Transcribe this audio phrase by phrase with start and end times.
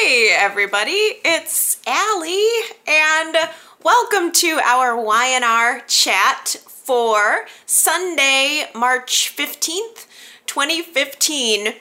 [0.00, 2.46] Hey, everybody, it's Allie,
[2.86, 3.36] and
[3.82, 10.06] welcome to our YNR chat for Sunday, March 15th,
[10.46, 11.74] 2015.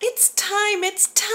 [0.00, 1.28] It's time, it's time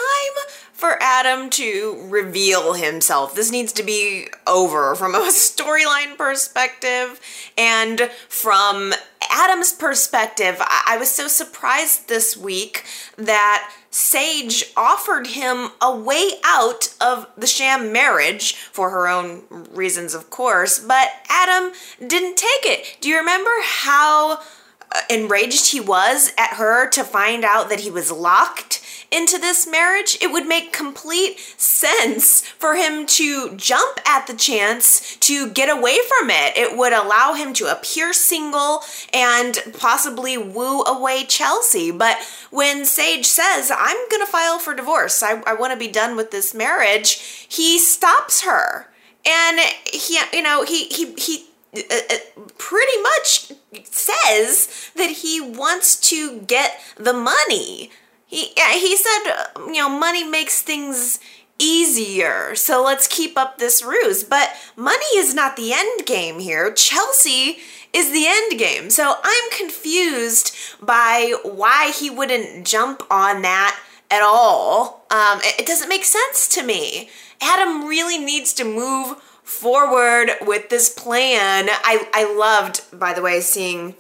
[0.72, 3.36] for Adam to reveal himself.
[3.36, 7.20] This needs to be over from a storyline perspective
[7.58, 8.94] and from
[9.30, 10.58] Adam's perspective.
[10.60, 12.84] I-, I was so surprised this week
[13.18, 20.14] that Sage offered him a way out of the sham marriage for her own reasons,
[20.14, 21.72] of course, but Adam
[22.06, 22.98] didn't take it.
[23.02, 24.40] Do you remember how
[24.92, 28.82] uh, enraged he was at her to find out that he was locked
[29.12, 35.16] into this marriage, it would make complete sense for him to jump at the chance
[35.18, 36.56] to get away from it.
[36.56, 38.82] It would allow him to appear single
[39.14, 41.92] and possibly woo away Chelsea.
[41.92, 42.18] But
[42.52, 46.16] when Sage says, I'm going to file for divorce, I, I want to be done
[46.16, 48.88] with this marriage, he stops her.
[49.26, 49.60] And
[49.92, 53.52] he, you know, he, he, he uh, uh, pretty much
[53.84, 57.92] says that he wants to get the money
[58.30, 61.20] he he said you know money makes things
[61.60, 62.56] easier.
[62.56, 64.24] So let's keep up this ruse.
[64.24, 66.72] But money is not the end game here.
[66.74, 67.58] Chelsea
[67.92, 68.90] is the end game.
[68.90, 73.78] So I'm confused by why he wouldn't jump on that
[74.10, 75.06] at all.
[75.12, 77.10] Um, it, it doesn't make sense to me.
[77.42, 81.68] Adam really needs to move forward with this plan.
[81.70, 83.96] I, I loved, by the way, seeing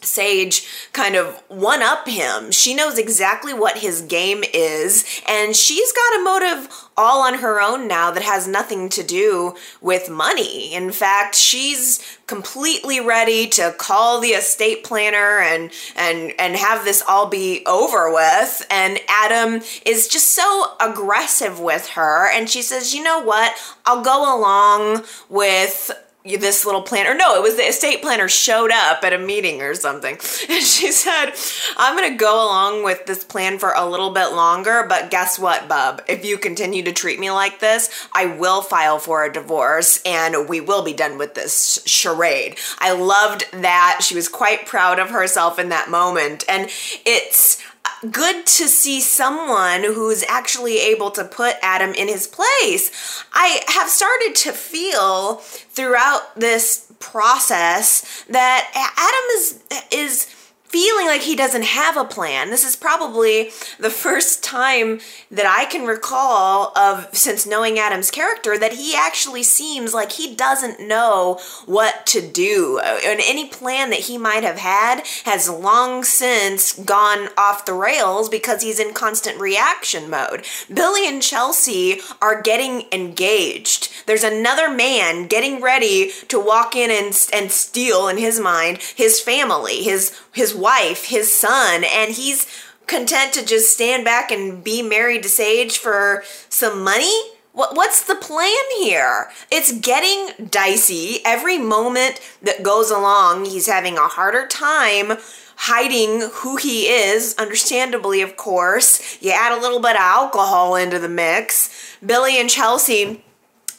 [0.00, 2.50] Sage kind of one up him.
[2.50, 7.60] She knows exactly what his game is, and she's got a motive all on her
[7.60, 10.74] own now that has nothing to do with money.
[10.74, 17.02] In fact, she's completely ready to call the estate planner and and and have this
[17.08, 18.66] all be over with.
[18.70, 23.54] And Adam is just so aggressive with her and she says, "You know what?
[23.86, 25.90] I'll go along with
[26.24, 29.74] this little planner no it was the estate planner showed up at a meeting or
[29.74, 30.18] something.
[30.48, 31.32] And she said
[31.76, 35.38] i'm going to go along with this plan for a little bit longer but guess
[35.38, 36.02] what bub?
[36.08, 40.48] If you continue to treat me like this i will file for a divorce and
[40.48, 42.58] we will be done with this charade.
[42.78, 44.00] I loved that.
[44.02, 46.44] She was quite proud of herself in that moment.
[46.48, 46.68] And
[47.04, 47.62] it's
[48.10, 53.24] good to see someone who's actually able to put Adam in his place.
[53.32, 59.62] I have started to feel throughout this process that Adam is
[59.92, 60.24] is
[60.68, 62.50] feeling like he doesn't have a plan.
[62.50, 68.58] This is probably the first time that I can recall of since knowing Adam's character
[68.58, 72.78] that he actually seems like he doesn't know what to do.
[72.78, 78.28] And any plan that he might have had has long since gone off the rails
[78.28, 80.44] because he's in constant reaction mode.
[80.72, 83.90] Billy and Chelsea are getting engaged.
[84.06, 89.20] There's another man getting ready to walk in and and steal in his mind his
[89.20, 92.46] family, his his wife, his son, and he's
[92.86, 97.12] content to just stand back and be married to Sage for some money?
[97.52, 99.30] What, what's the plan here?
[99.50, 101.18] It's getting dicey.
[101.24, 105.18] Every moment that goes along, he's having a harder time
[105.56, 109.20] hiding who he is, understandably, of course.
[109.20, 111.96] You add a little bit of alcohol into the mix.
[112.04, 113.24] Billy and Chelsea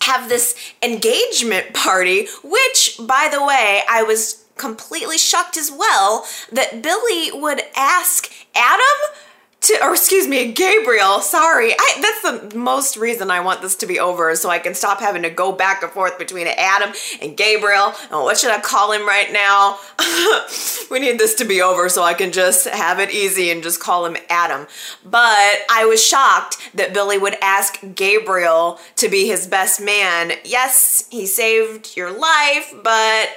[0.02, 6.84] have this engagement party, which, by the way, I was completely shocked as well that
[6.84, 9.16] Billy would ask Adam
[9.62, 11.20] to, or excuse me, Gabriel.
[11.20, 14.74] Sorry, I, that's the most reason I want this to be over, so I can
[14.74, 17.94] stop having to go back and forth between Adam and Gabriel.
[18.10, 19.78] Oh, what should I call him right now?
[20.92, 23.82] we need this to be over so I can just have it easy and just
[23.82, 24.66] call him Adam.
[25.04, 30.32] But I was shocked that Billy would ask Gabriel to be his best man.
[30.46, 33.30] Yes, he saved your life, but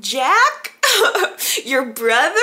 [0.00, 0.74] Jack?
[1.64, 2.34] Your brother?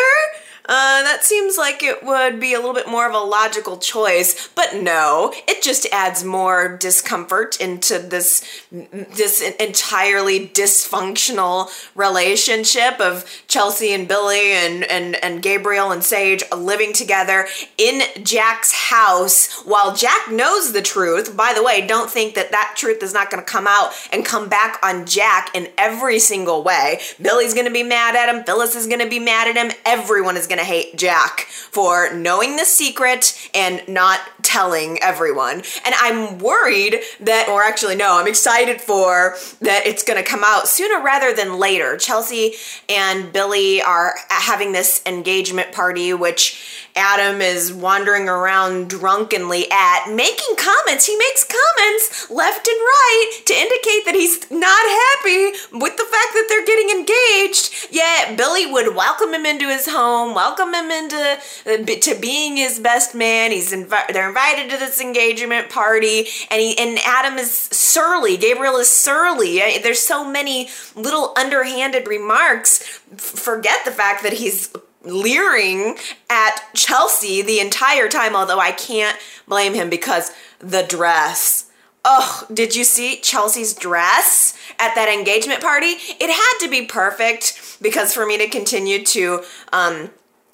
[0.68, 4.50] Uh, that seems like it would be a little bit more of a logical choice,
[4.56, 13.94] but no, it just adds more discomfort into this this entirely dysfunctional relationship of Chelsea
[13.94, 17.48] and Billy and and and Gabriel and Sage living together
[17.78, 21.38] in Jack's house while Jack knows the truth.
[21.38, 24.26] By the way, don't think that that truth is not going to come out and
[24.26, 27.02] come back on Jack in every single way.
[27.22, 29.72] Billy's going to be mad at him, Phyllis is going to be mad at him,
[29.86, 35.64] everyone is going going to hate Jack for knowing the secret and not telling everyone.
[35.86, 40.44] And I'm worried that, or actually, no, I'm excited for that it's going to come
[40.46, 41.98] out sooner rather than later.
[41.98, 42.54] Chelsea
[42.88, 50.56] and Billy are having this engagement party, which Adam is wandering around drunkenly at, making
[50.58, 51.06] comments.
[51.06, 56.32] He makes comments left and right to indicate that he's not happy with the fact
[56.34, 57.88] that they're getting engaged.
[57.92, 62.80] Yet Billy would welcome him into his home, welcome him into uh, to being his
[62.80, 63.52] best man.
[63.52, 68.38] He's invi- they're invited to this engagement party, and he and Adam is surly.
[68.38, 69.60] Gabriel is surly.
[69.80, 72.80] There's so many little underhanded remarks.
[73.18, 74.74] Forget the fact that he's
[75.06, 75.98] leering
[76.30, 79.18] at Chelsea the entire time, although I can't
[79.48, 81.70] blame him because the dress.
[82.04, 85.88] Oh, did you see Chelsea's dress at that engagement party?
[85.88, 89.44] It had to be perfect because for me to continue to
[89.74, 90.12] um,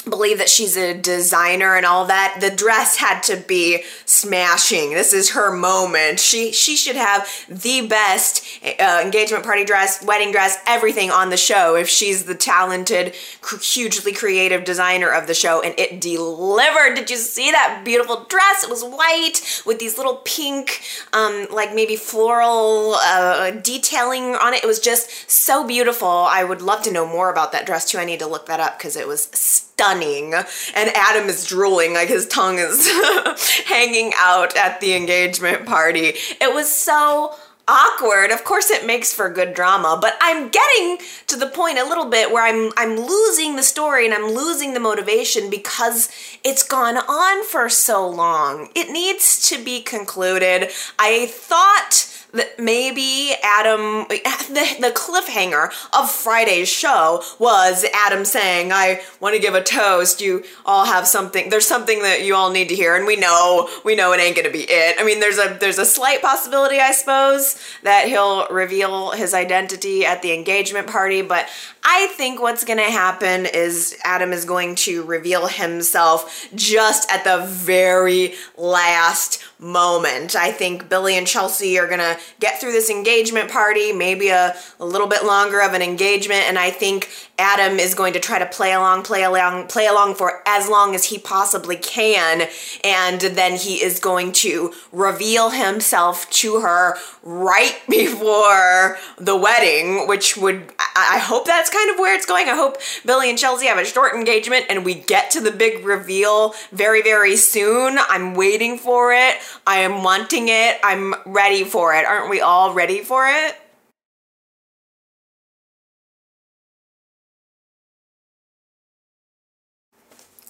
[0.09, 4.91] believe that she's a designer and all that the dress had to be smashing.
[4.91, 6.19] This is her moment.
[6.19, 11.37] She she should have the best uh, engagement party dress wedding dress everything on the
[11.37, 13.13] show if she's the talented
[13.61, 16.95] hugely creative designer of the show and it delivered.
[16.95, 18.63] Did you see that beautiful dress?
[18.63, 20.81] It was white with these little pink
[21.13, 24.63] um, like maybe floral uh, detailing on it.
[24.63, 26.07] It was just so beautiful.
[26.07, 27.97] I would love to know more about that dress too.
[27.97, 29.67] I need to look that up because it was.
[29.81, 32.89] And Adam is drooling, like his tongue is
[33.65, 36.13] hanging out at the engagement party.
[36.39, 37.35] It was so
[37.67, 38.31] awkward.
[38.31, 40.97] Of course it makes for good drama, but I'm getting
[41.27, 44.73] to the point a little bit where I'm I'm losing the story and I'm losing
[44.73, 46.09] the motivation because
[46.43, 48.69] it's gone on for so long.
[48.75, 50.69] It needs to be concluded.
[50.99, 59.01] I thought that maybe Adam, the, the cliffhanger of Friday's show was Adam saying, I
[59.19, 60.21] want to give a toast.
[60.21, 62.95] You all have something, there's something that you all need to hear.
[62.95, 64.95] And we know, we know it ain't going to be it.
[64.99, 70.05] I mean, there's a, there's a slight possibility, I suppose, that he'll reveal his identity
[70.05, 71.21] at the engagement party.
[71.21, 71.47] But
[71.83, 77.23] I think what's going to happen is Adam is going to reveal himself just at
[77.23, 80.35] the very last moment.
[80.35, 84.55] I think Billy and Chelsea are going to get through this engagement party, maybe a,
[84.79, 87.09] a little bit longer of an engagement, and I think
[87.41, 90.93] Adam is going to try to play along, play along, play along for as long
[90.93, 92.47] as he possibly can,
[92.83, 100.37] and then he is going to reveal himself to her right before the wedding, which
[100.37, 102.47] would, I, I hope that's kind of where it's going.
[102.47, 105.83] I hope Billy and Chelsea have a short engagement and we get to the big
[105.83, 107.97] reveal very, very soon.
[107.97, 109.37] I'm waiting for it.
[109.65, 110.77] I am wanting it.
[110.83, 112.05] I'm ready for it.
[112.05, 113.60] Aren't we all ready for it?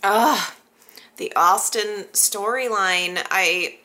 [0.04, 0.54] Ugh,
[1.18, 3.24] the Austin storyline.
[3.30, 3.78] I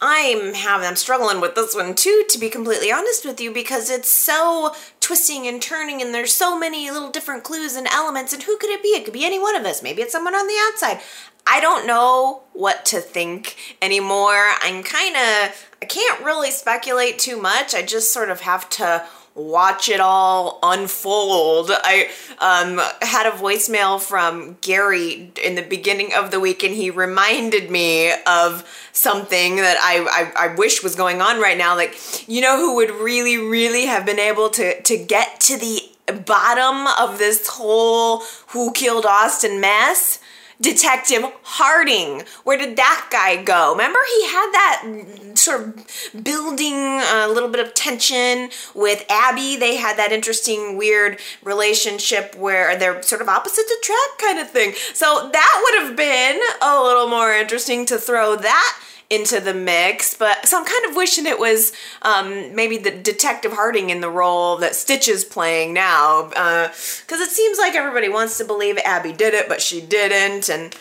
[0.00, 3.90] I'm having I'm struggling with this one too to be completely honest with you because
[3.90, 8.42] it's so twisting and turning and there's so many little different clues and elements and
[8.44, 8.88] who could it be?
[8.90, 9.82] It could be any one of us.
[9.82, 11.00] Maybe it's someone on the outside.
[11.46, 14.52] I don't know what to think anymore.
[14.62, 17.74] I'm kind of I can't really speculate too much.
[17.74, 19.04] I just sort of have to
[19.34, 21.70] watch it all unfold.
[21.72, 26.90] I um, had a voicemail from Gary in the beginning of the week, and he
[26.90, 31.76] reminded me of something that I, I, I wish was going on right now.
[31.76, 31.96] Like,
[32.28, 35.80] you know, who would really, really have been able to to get to the
[36.12, 40.18] bottom of this whole who killed Austin mess?
[40.60, 42.22] Detective Harding.
[42.44, 43.72] Where did that guy go?
[43.72, 49.56] Remember, he had that sort of building a little bit of tension with Abby.
[49.56, 54.74] They had that interesting, weird relationship where they're sort of opposites attract kind of thing.
[54.92, 58.78] So that would have been a little more interesting to throw that
[59.10, 63.52] into the mix, but so I'm kind of wishing it was um, maybe the Detective
[63.52, 68.08] Harding in the role that Stitch is playing now, because uh, it seems like everybody
[68.08, 70.76] wants to believe Abby did it, but she didn't, and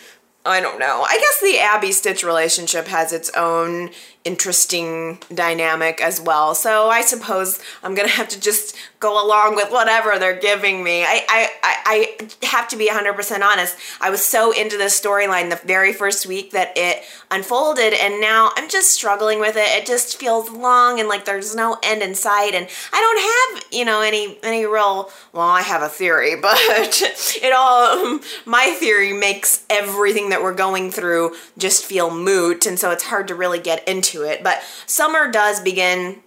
[0.46, 1.06] I don't know.
[1.08, 3.90] I guess the Abby Stitch relationship has its own
[4.26, 6.54] interesting dynamic as well.
[6.54, 11.04] So I suppose I'm gonna have to just go along with whatever they're giving me.
[11.04, 13.78] I I, I have to be 100% honest.
[14.02, 18.52] I was so into this storyline the very first week that it unfolded, and now
[18.56, 19.68] I'm just struggling with it.
[19.70, 23.74] It just feels long and like there's no end in sight, and I don't have
[23.74, 25.12] you know any any real.
[25.32, 30.92] Well, I have a theory, but it all my theory makes everything that we're going
[30.92, 34.44] through just feel moot, and so it's hard to really get into it.
[34.44, 36.22] But Summer does begin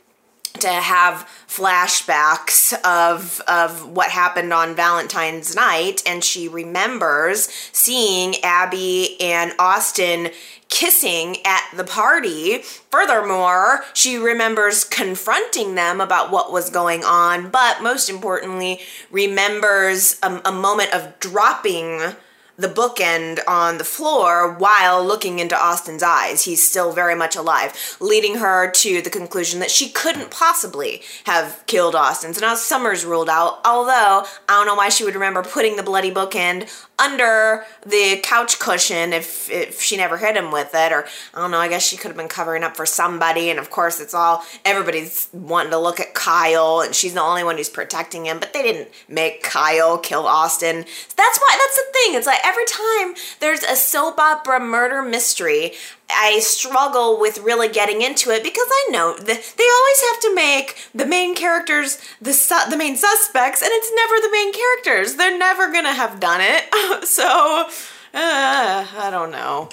[0.61, 9.21] to have flashbacks of of what happened on Valentine's night and she remembers seeing Abby
[9.21, 10.31] and Austin
[10.69, 12.59] kissing at the party.
[12.91, 20.41] Furthermore, she remembers confronting them about what was going on, but most importantly, remembers a,
[20.47, 22.15] a moment of dropping
[22.56, 26.44] the bookend on the floor while looking into Austin's eyes.
[26.44, 31.62] He's still very much alive, leading her to the conclusion that she couldn't possibly have
[31.66, 32.35] killed Austin.
[32.35, 35.82] So now Summer's ruled out, although I don't know why she would remember putting the
[35.82, 36.68] bloody bookend
[37.02, 41.50] under the couch cushion if, if she never hit him with it, or I don't
[41.50, 44.14] know, I guess she could have been covering up for somebody, and of course it's
[44.14, 48.38] all, everybody's wanting to look at Kyle, and she's the only one who's protecting him,
[48.38, 50.76] but they didn't make Kyle kill Austin.
[50.76, 55.73] That's why, that's the thing, it's like every time there's a soap opera murder mystery,
[56.14, 60.35] I struggle with really getting into it because I know that they always have to
[60.35, 65.16] make the main characters the su- the main suspects, and it's never the main characters.
[65.16, 67.66] They're never gonna have done it, so
[68.14, 69.69] uh, I don't know.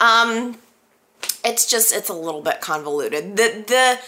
[0.00, 0.58] Um,
[1.44, 3.36] it's just it's a little bit convoluted.
[3.36, 4.00] The the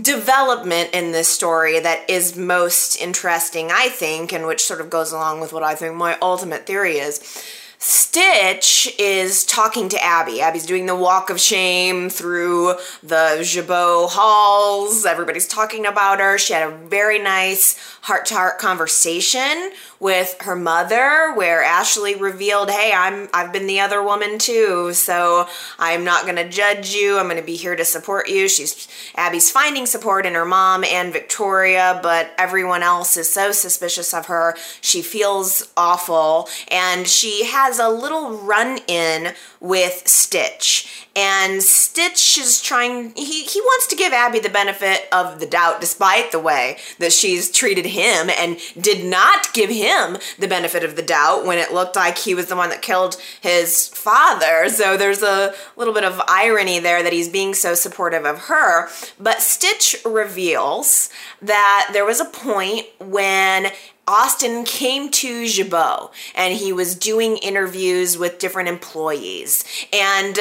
[0.00, 5.12] development in this story that is most interesting, I think, and which sort of goes
[5.12, 7.44] along with what I think my ultimate theory is
[7.84, 10.40] Stitch is talking to Abby.
[10.40, 15.04] Abby's doing the walk of shame through the Jabot halls.
[15.04, 16.38] Everybody's talking about her.
[16.38, 22.70] She had a very nice heart to heart conversation with her mother where Ashley revealed,
[22.70, 25.46] "Hey, I'm I've been the other woman too, so
[25.78, 27.18] I'm not going to judge you.
[27.18, 30.82] I'm going to be here to support you." She's Abby's finding support in her mom
[30.82, 34.56] and Victoria, but everyone else is so suspicious of her.
[34.80, 41.06] She feels awful and she has a little run in with Stitch.
[41.14, 45.80] And Stitch is trying he he wants to give Abby the benefit of the doubt
[45.80, 50.96] despite the way that she's treated him and did not give him the benefit of
[50.96, 54.68] the doubt when it looked like he was the one that killed his father.
[54.68, 58.88] So there's a little bit of irony there that he's being so supportive of her.
[59.18, 63.68] But Stitch reveals that there was a point when
[64.08, 69.64] Austin came to Jabot and he was doing interviews with different employees.
[69.92, 70.38] And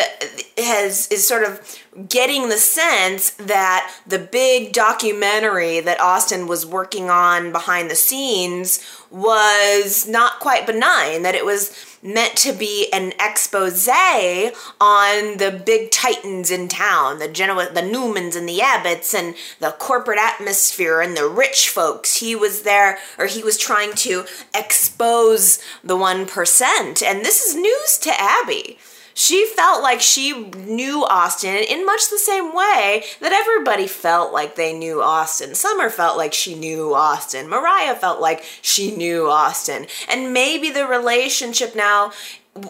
[0.57, 7.09] has is sort of getting the sense that the big documentary that Austin was working
[7.09, 8.79] on behind the scenes
[9.11, 11.69] was not quite benign, that it was
[12.03, 18.35] meant to be an expose on the big titans in town, the Genoa, the Newmans
[18.35, 22.17] and the Abbotts and the corporate atmosphere and the rich folks.
[22.17, 27.03] He was there, or he was trying to expose the 1%.
[27.03, 28.79] And this is news to Abby
[29.21, 34.55] she felt like she knew Austin in much the same way that everybody felt like
[34.55, 35.53] they knew Austin.
[35.53, 37.47] Summer felt like she knew Austin.
[37.47, 39.85] Mariah felt like she knew Austin.
[40.09, 42.11] And maybe the relationship now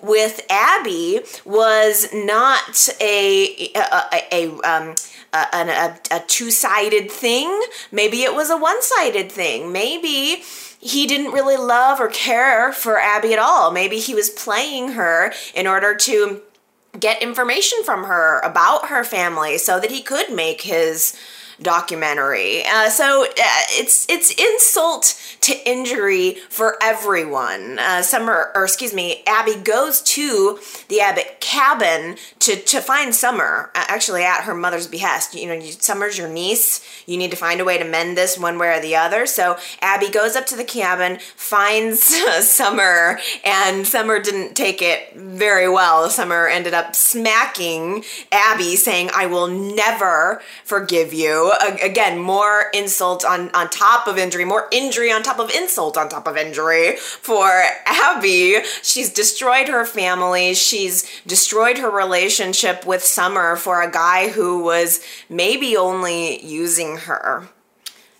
[0.03, 3.81] with Abby was not a a,
[4.11, 4.95] a, a um
[5.33, 7.61] a, a, a two-sided thing.
[7.93, 9.71] Maybe it was a one-sided thing.
[9.71, 10.43] Maybe
[10.81, 13.71] he didn't really love or care for Abby at all.
[13.71, 16.41] Maybe he was playing her in order to
[16.99, 21.15] get information from her about her family so that he could make his
[21.61, 22.63] documentary.
[22.65, 23.27] Uh, so uh,
[23.69, 27.79] it's it's insult to injury for everyone.
[27.79, 33.71] Uh, Summer, or excuse me, Abby goes to the Abbott cabin to to find Summer.
[33.75, 35.35] Actually, at her mother's behest.
[35.35, 36.85] You know, you, Summer's your niece.
[37.05, 39.25] You need to find a way to mend this one way or the other.
[39.25, 42.03] So Abby goes up to the cabin, finds
[42.47, 46.09] Summer, and Summer didn't take it very well.
[46.09, 51.50] Summer ended up smacking Abby, saying, "I will never forgive you."
[51.81, 56.09] Again, more insult on, on top of injury, more injury on top of insult on
[56.09, 58.57] top of injury for Abby.
[58.81, 60.53] She's destroyed her family.
[60.53, 67.49] She's destroyed her relationship with Summer for a guy who was maybe only using her.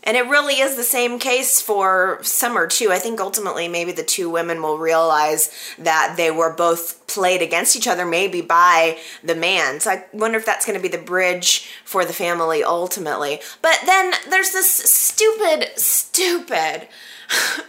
[0.04, 2.92] And it really is the same case for Summer, too.
[2.92, 7.76] I think ultimately maybe the two women will realize that they were both played against
[7.76, 9.80] each other, maybe by the man.
[9.80, 13.42] So I wonder if that's going to be the bridge for the family ultimately.
[13.62, 16.88] But then there's this stupid, stupid.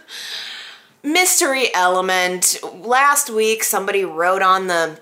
[1.03, 2.57] mystery element.
[2.73, 4.99] Last week, somebody wrote on the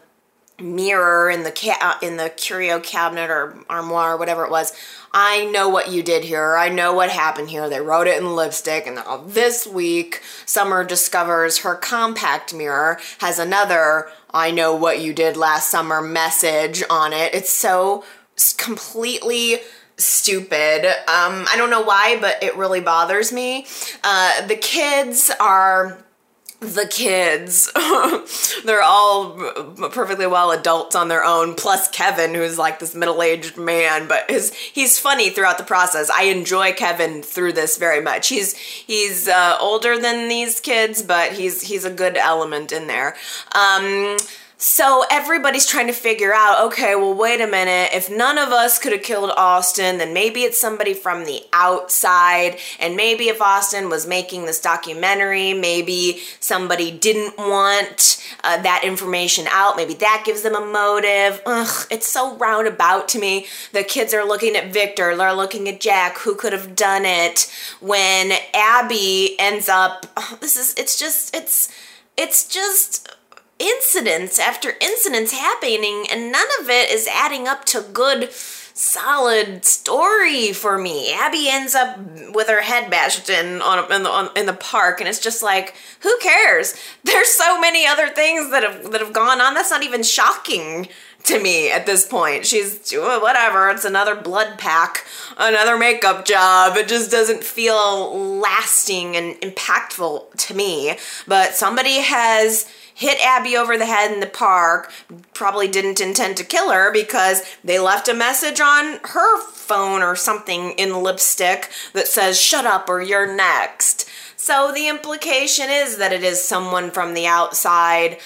[0.62, 4.74] mirror in the ca- uh, in the curio cabinet or armoire or whatever it was.
[5.14, 6.56] I know what you did here.
[6.56, 7.70] I know what happened here.
[7.70, 14.10] They wrote it in lipstick and this week summer discovers her compact mirror has another
[14.34, 17.34] i know what you did last summer message on it.
[17.34, 18.06] It's so
[18.58, 19.58] completely
[19.98, 20.86] stupid.
[20.86, 23.68] Um, i don't know why but it really bothers me.
[24.04, 25.98] Uh, the kids are
[26.62, 27.72] the kids.
[28.66, 29.32] They're all
[29.92, 34.30] perfectly well adults on their own, plus Kevin, who's like this middle aged man, but
[34.30, 36.12] his, he's funny throughout the process.
[36.12, 38.28] I enjoy Kevin through this very much.
[38.30, 43.16] He's he's uh, older than these kids, but he's he's a good element in there.
[43.56, 44.18] Um,
[44.62, 47.90] so everybody's trying to figure out okay, well, wait a minute.
[47.96, 52.60] If none of us could have killed Austin, then maybe it's somebody from the outside.
[52.80, 59.48] And maybe if Austin was making this documentary, maybe somebody didn't want uh, that information
[59.50, 59.78] out.
[59.78, 61.42] Maybe that gives them a motive.
[61.48, 63.48] Ugh, it's so roundabout to me.
[63.72, 67.52] The kids are looking at Victor, they're looking at Jack, who could have done it.
[67.80, 71.74] When Abby ends up, oh, this is, it's just, it's,
[72.16, 73.10] it's just
[73.62, 80.52] incidents after incidents happening, and none of it is adding up to good, solid story
[80.52, 81.14] for me.
[81.14, 81.98] Abby ends up
[82.34, 85.44] with her head bashed in on in the on, in the park, and it's just
[85.44, 86.76] like, who cares?
[87.04, 89.54] There's so many other things that have that have gone on.
[89.54, 90.88] That's not even shocking
[91.24, 92.46] to me at this point.
[92.46, 95.06] She's whatever, it's another blood pack,
[95.38, 96.78] another makeup job.
[96.78, 100.98] It just doesn't feel lasting and impactful to me.
[101.28, 104.92] But somebody has hit Abby over the head in the park,
[105.34, 110.16] probably didn't intend to kill her because they left a message on her phone or
[110.16, 114.10] something in lipstick that says, shut up or you're next.
[114.36, 118.18] So the implication is that it is someone from the outside.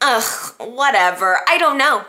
[0.00, 1.40] Ugh, whatever.
[1.48, 2.04] I don't know.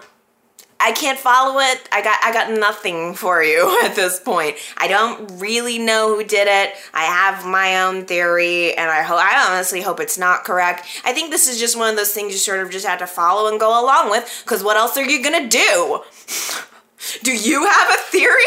[0.79, 1.87] I can't follow it.
[1.91, 4.57] I got I got nothing for you at this point.
[4.77, 6.75] I don't really know who did it.
[6.93, 10.85] I have my own theory and I hope I honestly hope it's not correct.
[11.03, 13.07] I think this is just one of those things you sort of just have to
[13.07, 16.01] follow and go along with cuz what else are you to do?
[17.23, 18.43] do you have a theory?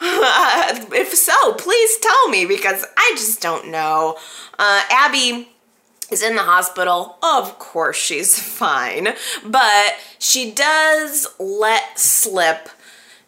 [0.02, 4.16] If so, please tell me because I just don't know.
[4.58, 5.50] Uh, Abby
[6.10, 7.16] is in the hospital.
[7.22, 9.08] Of course, she's fine.
[9.44, 12.68] But she does let slip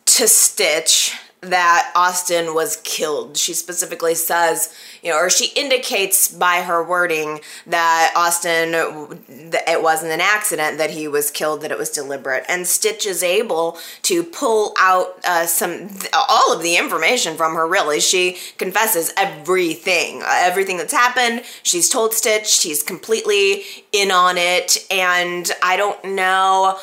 [0.06, 3.36] to Stitch that Austin was killed.
[3.36, 4.72] She specifically says,
[5.02, 8.70] you know, or she indicates by her wording that Austin,
[9.28, 12.44] it wasn't an accident that he was killed, that it was deliberate.
[12.48, 17.66] And Stitch is able to pull out uh, some, all of the information from her,
[17.66, 17.98] really.
[17.98, 21.42] She confesses everything, everything that's happened.
[21.64, 24.78] She's told Stitch, she's completely in on it.
[24.92, 26.78] And I don't know,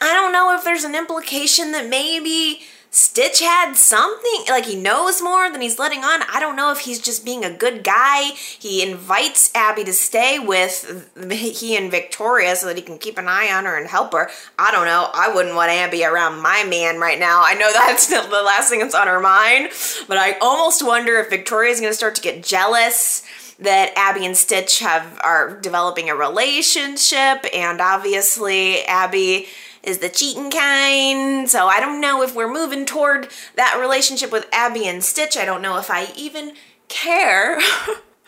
[0.00, 5.22] I don't know if there's an implication that maybe Stitch had something, like he knows
[5.22, 6.22] more than he's letting on.
[6.22, 8.32] I don't know if he's just being a good guy.
[8.34, 13.28] He invites Abby to stay with he and Victoria so that he can keep an
[13.28, 14.28] eye on her and help her.
[14.58, 15.08] I don't know.
[15.14, 17.42] I wouldn't want Abby around my man right now.
[17.44, 19.70] I know that's the last thing that's on her mind,
[20.08, 23.22] but I almost wonder if Victoria's going to start to get jealous
[23.60, 29.46] that Abby and Stitch have are developing a relationship and obviously Abby
[29.82, 31.48] is the cheating kind.
[31.48, 35.36] So I don't know if we're moving toward that relationship with Abby and Stitch.
[35.36, 36.54] I don't know if I even
[36.88, 37.56] care.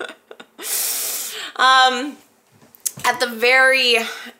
[1.56, 2.16] um,
[3.04, 3.96] at the very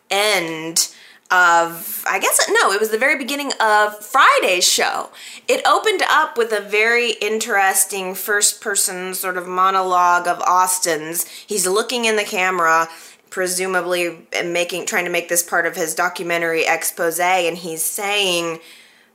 [0.09, 0.89] end
[1.31, 5.09] of, I guess, no, it was the very beginning of Friday's show.
[5.47, 11.25] It opened up with a very interesting first person sort of monologue of Austin's.
[11.27, 12.87] He's looking in the camera
[13.33, 18.59] presumably making trying to make this part of his documentary expose and he's saying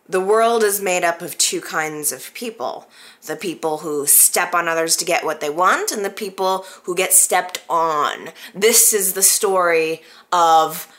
[0.08, 2.88] the world is made up of two kinds of people.
[3.26, 6.96] The people who step on others to get what they want and the people who
[6.96, 8.30] get stepped on.
[8.52, 10.02] This is the story
[10.32, 10.92] of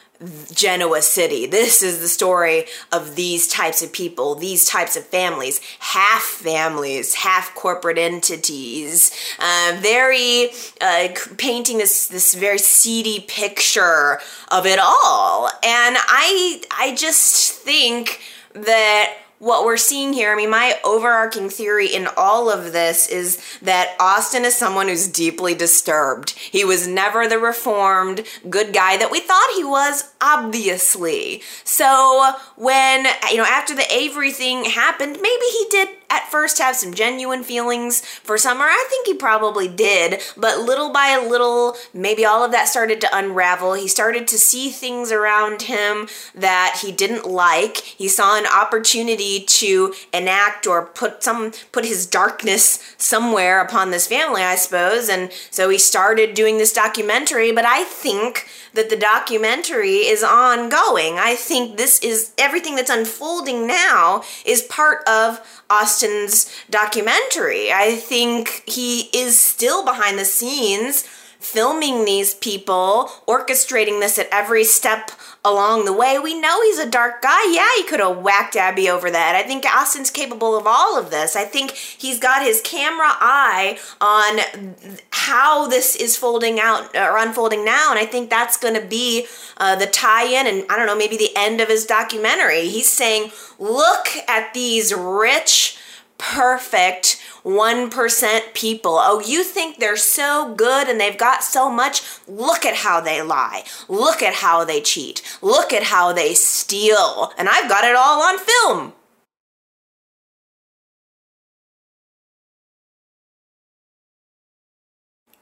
[0.53, 1.45] Genoa City.
[1.45, 7.15] This is the story of these types of people, these types of families, half families,
[7.15, 9.11] half corporate entities.
[9.39, 10.49] Uh, very
[10.81, 18.19] uh, painting this this very seedy picture of it all, and I I just think
[18.53, 23.41] that what we're seeing here, I mean, my overarching theory in all of this is
[23.61, 26.31] that Austin is someone who's deeply disturbed.
[26.31, 31.41] He was never the reformed good guy that we thought he was, obviously.
[31.63, 36.75] So when, you know, after the Avery thing happened, maybe he did at first have
[36.75, 38.65] some genuine feelings for Summer.
[38.65, 43.17] I think he probably did, but little by little, maybe all of that started to
[43.17, 43.73] unravel.
[43.75, 47.77] He started to see things around him that he didn't like.
[47.77, 54.07] He saw an opportunity to enact or put some put his darkness somewhere upon this
[54.07, 55.07] family, I suppose.
[55.07, 61.17] And so he started doing this documentary, but I think that the documentary is ongoing.
[61.17, 67.71] I think this is everything that's unfolding now is part of Austin's documentary.
[67.71, 71.07] I think he is still behind the scenes
[71.39, 75.11] filming these people, orchestrating this at every step
[75.43, 76.19] along the way.
[76.19, 77.51] We know he's a dark guy.
[77.51, 79.35] Yeah, he could have whacked Abby over that.
[79.35, 81.37] I think Austin's capable of all of this.
[81.37, 84.75] I think he's got his camera eye on
[85.11, 87.89] how this is folding out or unfolding now.
[87.89, 89.25] And I think that's going to be
[89.57, 92.67] uh, the tie in and I don't know, maybe the end of his documentary.
[92.67, 95.77] He's saying, look at these rich,
[96.17, 98.99] perfect 1% people.
[99.01, 102.01] Oh, you think they're so good and they've got so much?
[102.27, 103.63] Look at how they lie.
[103.87, 105.21] Look at how they cheat.
[105.41, 107.33] Look at how they steal.
[107.37, 108.93] And I've got it all on film.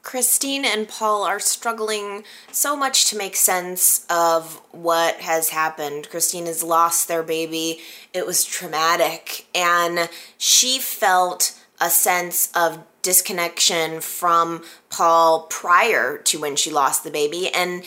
[0.08, 6.08] Christine and Paul are struggling so much to make sense of what has happened.
[6.08, 7.80] Christine has lost their baby.
[8.14, 9.48] It was traumatic.
[9.54, 10.08] And
[10.38, 17.48] she felt a sense of disconnection from Paul prior to when she lost the baby.
[17.48, 17.84] And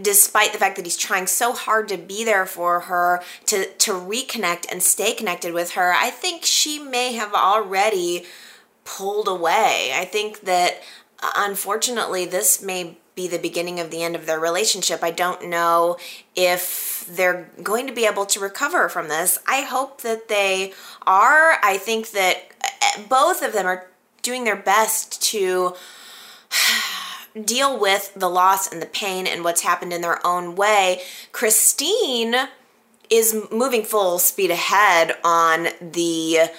[0.00, 3.92] despite the fact that he's trying so hard to be there for her to to
[3.92, 8.24] reconnect and stay connected with her i think she may have already
[8.86, 10.80] pulled away i think that
[11.22, 15.02] uh, unfortunately, this may be the beginning of the end of their relationship.
[15.02, 15.98] I don't know
[16.34, 19.38] if they're going to be able to recover from this.
[19.46, 20.72] I hope that they
[21.06, 21.58] are.
[21.62, 22.51] I think that
[23.08, 23.86] both of them are
[24.22, 25.74] doing their best to
[27.44, 31.02] deal with the loss and the pain and what's happened in their own way.
[31.32, 32.34] Christine
[33.10, 36.50] is moving full speed ahead on the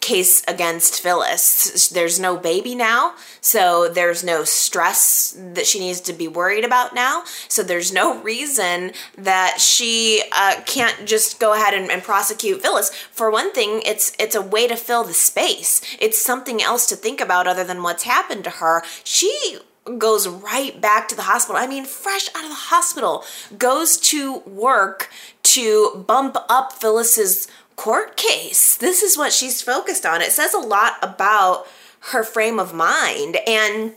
[0.00, 1.88] case against Phyllis.
[1.88, 6.94] There's no baby now, so there's no stress that she needs to be worried about
[6.94, 7.24] now.
[7.48, 12.90] So there's no reason that she uh, can't just go ahead and, and prosecute Phyllis.
[12.90, 15.80] For one thing, it's it's a way to fill the space.
[15.98, 18.82] It's something else to think about other than what's happened to her.
[19.04, 19.58] She
[19.98, 21.60] goes right back to the hospital.
[21.60, 23.24] I mean, fresh out of the hospital,
[23.56, 25.10] goes to work
[25.42, 27.48] to bump up Phyllis's
[27.80, 28.76] court case.
[28.76, 30.20] This is what she's focused on.
[30.20, 31.66] It says a lot about
[32.10, 33.38] her frame of mind.
[33.46, 33.94] And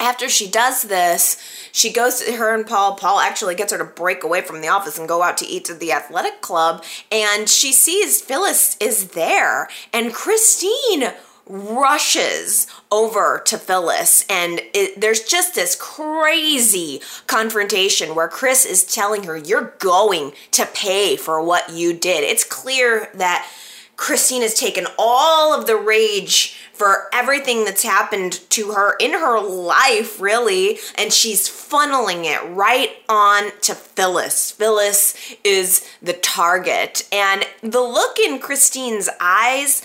[0.00, 1.40] after she does this,
[1.70, 2.96] she goes to her and Paul.
[2.96, 5.64] Paul actually gets her to break away from the office and go out to eat
[5.66, 6.82] to the athletic club.
[7.12, 9.68] And she sees Phyllis is there.
[9.92, 11.12] And Christine
[11.50, 19.24] rushes over to Phyllis, and it, there's just this crazy confrontation where Chris is telling
[19.24, 22.24] her, You're going to pay for what you did.
[22.24, 23.50] It's clear that
[23.96, 29.38] Christine has taken all of the rage for everything that's happened to her in her
[29.38, 34.52] life, really, and she's funneling it right on to Phyllis.
[34.52, 35.14] Phyllis
[35.44, 37.06] is the target.
[37.12, 39.82] And the look in Christine's eyes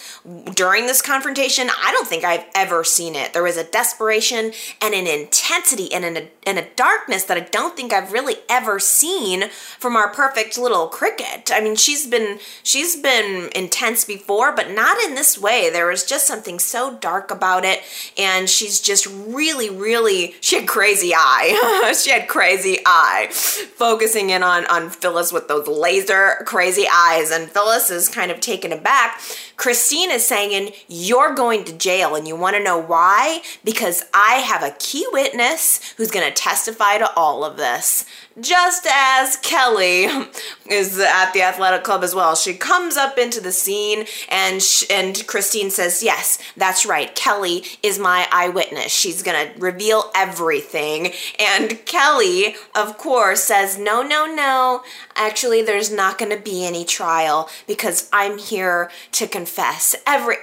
[0.53, 3.33] during this confrontation, I don't think I've ever seen it.
[3.33, 7.75] There was a desperation and an intensity and an, and a darkness that I don't
[7.75, 11.51] think I've really ever seen from our perfect little cricket.
[11.53, 15.69] I mean, she's been she's been intense before, but not in this way.
[15.69, 17.81] There was just something so dark about it.
[18.17, 21.93] And she's just really, really, she had crazy eye.
[22.03, 23.27] she had crazy eye.
[23.31, 27.31] Focusing in on, on Phyllis with those laser crazy eyes.
[27.31, 29.19] And Phyllis is kind of taken aback.
[29.57, 32.15] Christine is saying, You're going to jail.
[32.15, 33.41] And you want to know why?
[33.63, 38.05] Because I have a key witness who's going to testify to all of this
[38.39, 40.05] just as Kelly
[40.69, 42.35] is at the athletic club as well.
[42.35, 47.13] She comes up into the scene and and Christine says, "Yes, that's right.
[47.15, 48.91] Kelly is my eyewitness.
[48.91, 54.83] She's going to reveal everything." And Kelly, of course, says, "No, no, no.
[55.15, 59.95] Actually, there's not going to be any trial because I'm here to confess.
[60.07, 60.37] Every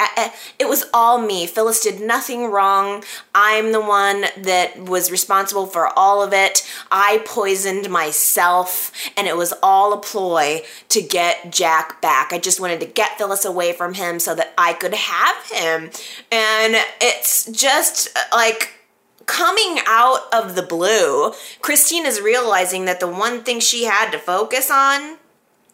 [0.61, 1.47] it was all me.
[1.47, 3.03] Phyllis did nothing wrong.
[3.35, 6.65] I'm the one that was responsible for all of it.
[6.91, 12.33] I poisoned myself, and it was all a ploy to get Jack back.
[12.33, 15.91] I just wanted to get Phyllis away from him so that I could have him.
[16.31, 18.75] And it's just uh, like
[19.27, 24.19] coming out of the blue, Christine is realizing that the one thing she had to
[24.19, 25.17] focus on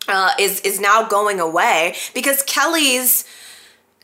[0.08, 3.24] uh, is is now going away because Kelly's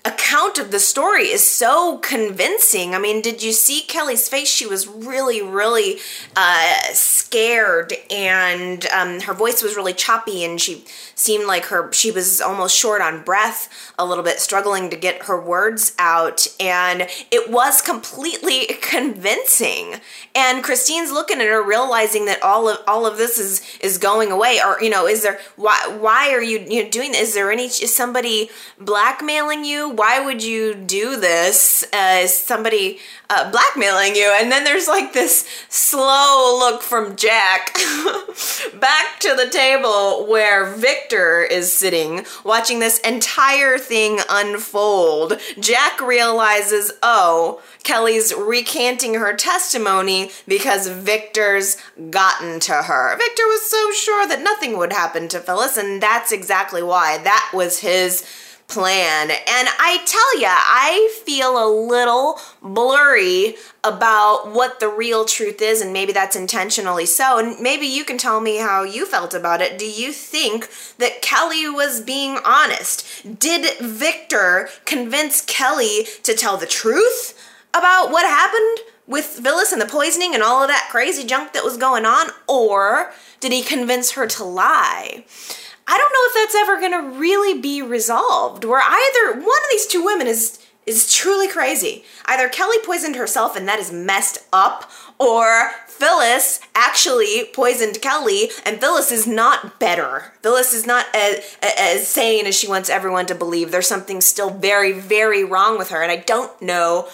[0.04, 2.94] account of the story is so convincing.
[2.94, 4.48] I mean, did you see Kelly's face?
[4.48, 5.96] She was really, really
[6.36, 12.10] uh, scared, and um, her voice was really choppy, and she seemed like her she
[12.10, 17.08] was almost short on breath, a little bit struggling to get her words out, and
[17.30, 20.00] it was completely convincing.
[20.34, 24.30] And Christine's looking at her, realizing that all of all of this is is going
[24.30, 27.28] away, or you know, is there why why are you you know, doing this?
[27.28, 29.93] Is there any is somebody blackmailing you?
[29.96, 31.84] Why would you do this?
[31.92, 32.98] Uh, somebody
[33.30, 34.34] uh, blackmailing you?
[34.38, 37.74] And then there's like this slow look from Jack
[38.80, 45.38] back to the table where Victor is sitting, watching this entire thing unfold.
[45.58, 51.76] Jack realizes, oh, Kelly's recanting her testimony because Victor's
[52.10, 53.16] gotten to her.
[53.16, 57.18] Victor was so sure that nothing would happen to Phyllis, and that's exactly why.
[57.18, 58.24] That was his
[58.68, 59.30] plan.
[59.30, 65.80] And I tell ya, I feel a little blurry about what the real truth is,
[65.80, 67.38] and maybe that's intentionally so.
[67.38, 69.78] And maybe you can tell me how you felt about it.
[69.78, 73.06] Do you think that Kelly was being honest?
[73.38, 77.38] Did Victor convince Kelly to tell the truth
[77.72, 78.88] about what happened?
[79.06, 82.28] With Phyllis and the poisoning and all of that crazy junk that was going on?
[82.48, 85.26] Or did he convince her to lie?
[85.86, 88.64] I don't know if that's ever going to really be resolved.
[88.64, 92.04] Where either one of these two women is is truly crazy.
[92.26, 98.80] Either Kelly poisoned herself and that is messed up, or Phyllis actually poisoned Kelly, and
[98.80, 100.34] Phyllis is not better.
[100.42, 103.70] Phyllis is not as, as sane as she wants everyone to believe.
[103.70, 107.08] There's something still very, very wrong with her, and I don't know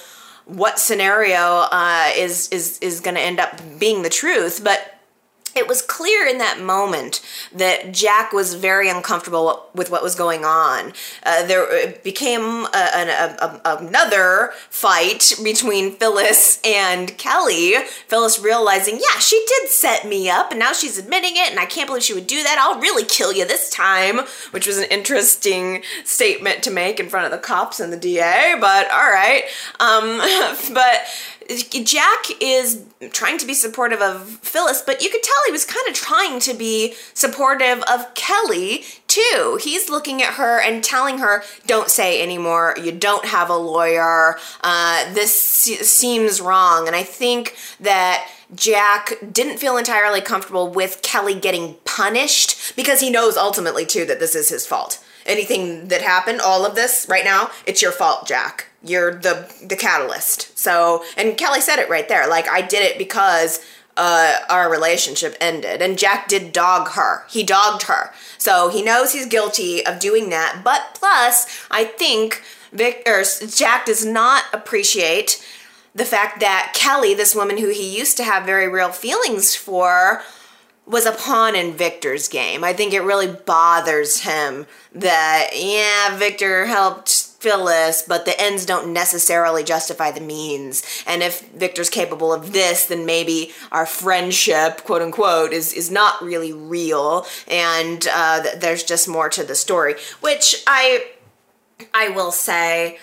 [0.47, 4.90] what scenario uh, is is is going to end up being the truth, but
[5.55, 7.21] it was clear in that moment
[7.53, 10.93] that Jack was very uncomfortable with what was going on.
[11.23, 17.75] Uh, there became a, a, a, another fight between Phyllis and Kelly.
[18.07, 21.67] Phyllis realizing, yeah, she did set me up, and now she's admitting it, and I
[21.67, 22.59] can't believe she would do that.
[22.59, 24.21] I'll really kill you this time,
[24.53, 28.55] which was an interesting statement to make in front of the cops and the DA,
[28.61, 29.45] but all right.
[29.81, 30.19] Um,
[30.75, 31.07] but
[31.85, 35.87] Jack is trying to be supportive of Phyllis, but you could tell he was kind
[35.89, 39.59] of trying to be supportive of Kelly too.
[39.61, 42.77] He's looking at her and telling her, "Don't say anymore.
[42.81, 44.39] You don't have a lawyer.
[44.61, 51.35] Uh, this seems wrong." And I think that Jack didn't feel entirely comfortable with Kelly
[51.35, 54.99] getting punished because he knows ultimately too that this is his fault.
[55.31, 59.77] Anything that happened, all of this right now, it's your fault, Jack you're the the
[59.77, 60.59] catalyst.
[60.59, 62.29] So, and Kelly said it right there.
[62.29, 63.61] Like I did it because
[63.97, 67.25] uh, our relationship ended, and Jack did dog her.
[67.29, 70.63] He dogged her, so he knows he's guilty of doing that.
[70.65, 75.45] But plus, I think Vic or Jack does not appreciate
[75.95, 80.23] the fact that Kelly, this woman who he used to have very real feelings for,
[80.91, 82.65] was a pawn in Victor's game.
[82.65, 88.93] I think it really bothers him that yeah, Victor helped Phyllis, but the ends don't
[88.93, 90.83] necessarily justify the means.
[91.07, 96.21] And if Victor's capable of this, then maybe our friendship, quote unquote, is is not
[96.23, 99.95] really real, and uh, th- there's just more to the story.
[100.21, 101.07] Which I
[101.95, 102.99] I will say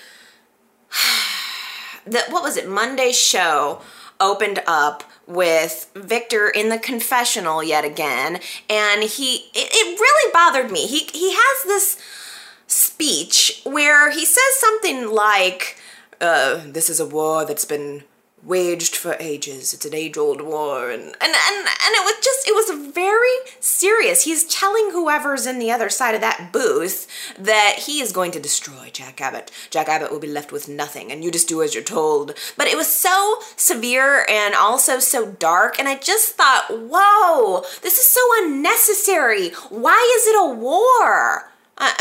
[2.05, 2.67] that what was it?
[2.67, 3.81] Monday's show
[4.19, 10.71] opened up with Victor in the confessional yet again, and he it, it really bothered
[10.71, 10.87] me.
[10.87, 11.97] He he has this
[12.67, 15.77] speech where he says something like,
[16.19, 18.03] uh, this is a war that's been
[18.47, 19.73] waged for ages.
[19.73, 24.23] It's an age-old war, and and and and it was just it was very serious.
[24.23, 27.07] He's telling whoever's in the other side of that booth
[27.37, 29.51] that he is going to destroy Jack Abbott.
[29.69, 32.33] Jack Abbott will be left with nothing, and you just do as you're told.
[32.55, 37.97] But it was so severe and also so dark, and I just thought, whoa, this
[37.97, 39.49] is so unnecessary.
[39.69, 41.51] Why is it a war?
[41.79, 41.93] Uh,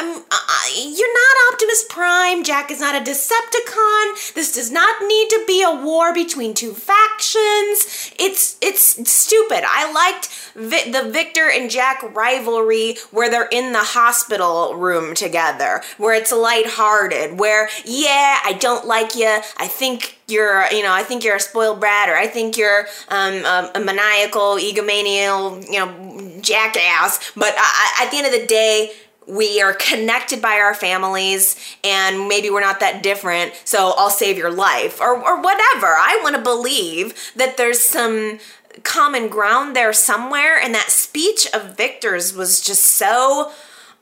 [0.75, 2.43] you're not Optimus Prime.
[2.45, 4.35] Jack is not a Decepticon.
[4.35, 8.13] This does not need to be a war between two factions.
[8.19, 9.65] It's it's stupid.
[9.67, 15.83] I liked Vi- the Victor and Jack rivalry where they're in the hospital room together,
[15.99, 19.41] where it's lighthearted, where yeah, I don't like you.
[19.59, 22.87] I think you're, you know, I think you're a spoiled brat, or I think you're
[23.09, 27.33] um, a, a, maniacal, egomaniacal, you know, jackass.
[27.37, 28.93] But I, at the end of the day
[29.27, 34.39] we are connected by our families and maybe we're not that different so i'll save
[34.39, 35.87] your life or, or whatever.
[35.87, 38.39] I want to believe that there's some
[38.83, 43.53] common ground there somewhere and that speech of victor's was just so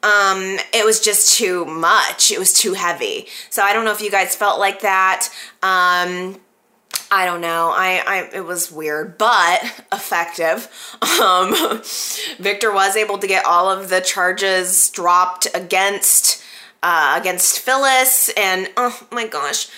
[0.03, 2.31] um, it was just too much.
[2.31, 3.27] It was too heavy.
[3.49, 5.31] So i don't know if you guys felt like that.
[5.63, 6.39] Um,
[7.15, 7.71] I don't know.
[7.73, 10.69] I, I it was weird, but effective.
[11.23, 11.55] Um,
[12.41, 16.43] Victor was able to get all of the charges dropped against
[16.83, 19.69] uh, against Phyllis, and oh my gosh.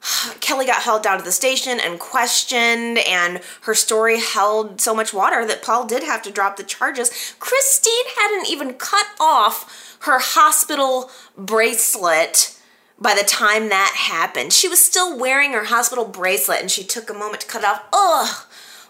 [0.40, 5.12] Kelly got held down to the station and questioned, and her story held so much
[5.12, 7.34] water that Paul did have to drop the charges.
[7.40, 12.55] Christine hadn't even cut off her hospital bracelet
[12.98, 14.52] by the time that happened.
[14.52, 17.68] She was still wearing her hospital bracelet and she took a moment to cut it
[17.68, 17.82] off.
[17.92, 18.46] Ugh.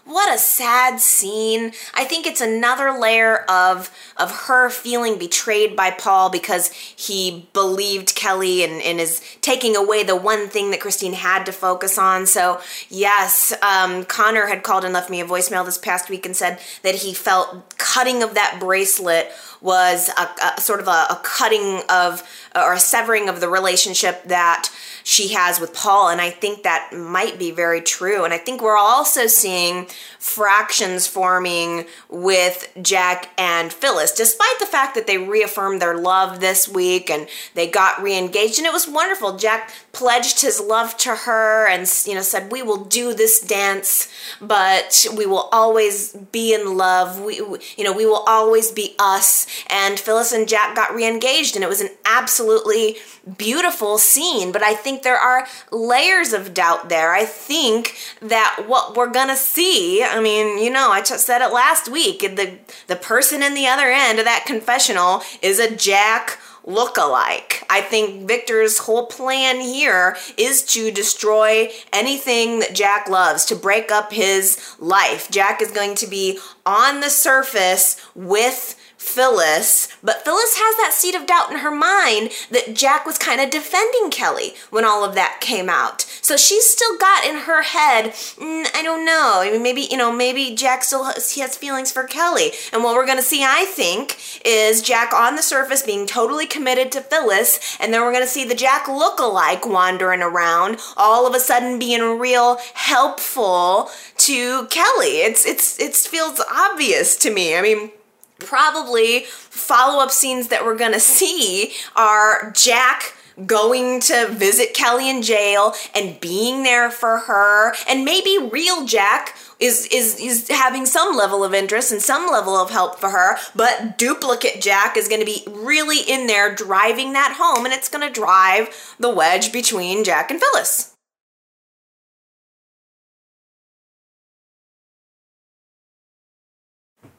[0.07, 1.73] What a sad scene.
[1.93, 8.15] I think it's another layer of of her feeling betrayed by Paul because he believed
[8.15, 12.25] Kelly and, and is taking away the one thing that Christine had to focus on.
[12.25, 16.37] So yes, um, Connor had called and left me a voicemail this past week and
[16.37, 21.19] said that he felt cutting of that bracelet was a, a sort of a, a
[21.23, 22.23] cutting of
[22.55, 24.69] or a severing of the relationship that
[25.03, 26.09] she has with Paul.
[26.09, 28.25] And I think that might be very true.
[28.25, 29.87] And I think we're also seeing
[30.27, 36.67] fractions forming with Jack and Phyllis, despite the fact that they reaffirmed their love this
[36.67, 38.57] week and they got re-engaged.
[38.57, 39.37] And it was wonderful.
[39.37, 44.07] Jack pledged his love to her and you know said we will do this dance
[44.39, 49.47] but we will always be in love we you know we will always be us
[49.71, 52.97] and Phyllis and Jack got re-engaged and it was an absolutely
[53.39, 58.95] beautiful scene but I think there are layers of doubt there I think that what
[58.95, 62.95] we're gonna see I mean you know I just said it last week the the
[62.95, 67.63] person in the other end of that confessional is a Jack look-alike.
[67.69, 73.89] I think Victor's whole plan here is to destroy anything that Jack loves, to break
[73.89, 75.31] up his life.
[75.31, 78.75] Jack is going to be on the surface with
[79.07, 83.41] Phyllis, but Phyllis has that seed of doubt in her mind that Jack was kind
[83.41, 86.01] of defending Kelly when all of that came out.
[86.21, 89.97] So she's still got in her head, mm, I don't know, I mean, maybe, you
[89.97, 92.51] know, maybe Jack still has, he has feelings for Kelly.
[92.73, 96.45] And what we're going to see, I think, is Jack on the surface being totally
[96.45, 101.25] committed to Phyllis, and then we're going to see the Jack look-alike wandering around, all
[101.25, 105.21] of a sudden being real helpful to Kelly.
[105.21, 107.55] It's it's it feels obvious to me.
[107.55, 107.91] I mean,
[108.39, 113.13] probably follow-up scenes that we're to see are Jack
[113.45, 119.35] going to visit Kelly in jail and being there for her and maybe real Jack
[119.59, 123.37] is is is having some level of interest and some level of help for her
[123.55, 127.89] but duplicate Jack is going to be really in there driving that home and it's
[127.89, 130.96] going to drive the wedge between Jack and Phyllis.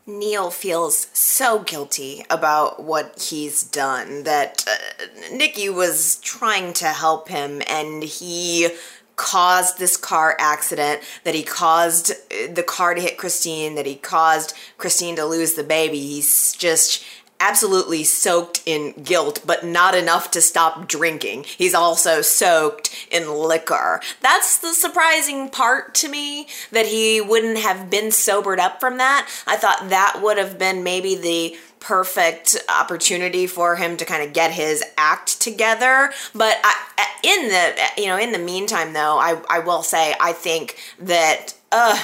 [0.08, 7.28] Neil feels so guilty about what he's done that uh, Nikki was trying to help
[7.28, 8.70] him and he
[9.16, 13.96] caused this car accident, that he caused uh, the car to hit Christine, that he
[13.96, 15.98] caused Christine to lose the baby.
[15.98, 17.04] He's just
[17.40, 21.44] absolutely soaked in guilt, but not enough to stop drinking.
[21.44, 24.00] He's also soaked in liquor.
[24.20, 29.28] That's the surprising part to me that he wouldn't have been sobered up from that.
[29.46, 34.32] I thought that would have been maybe the perfect opportunity for him to kind of
[34.32, 39.40] get his act together but I, in the you know in the meantime though I,
[39.48, 42.02] I will say I think that uh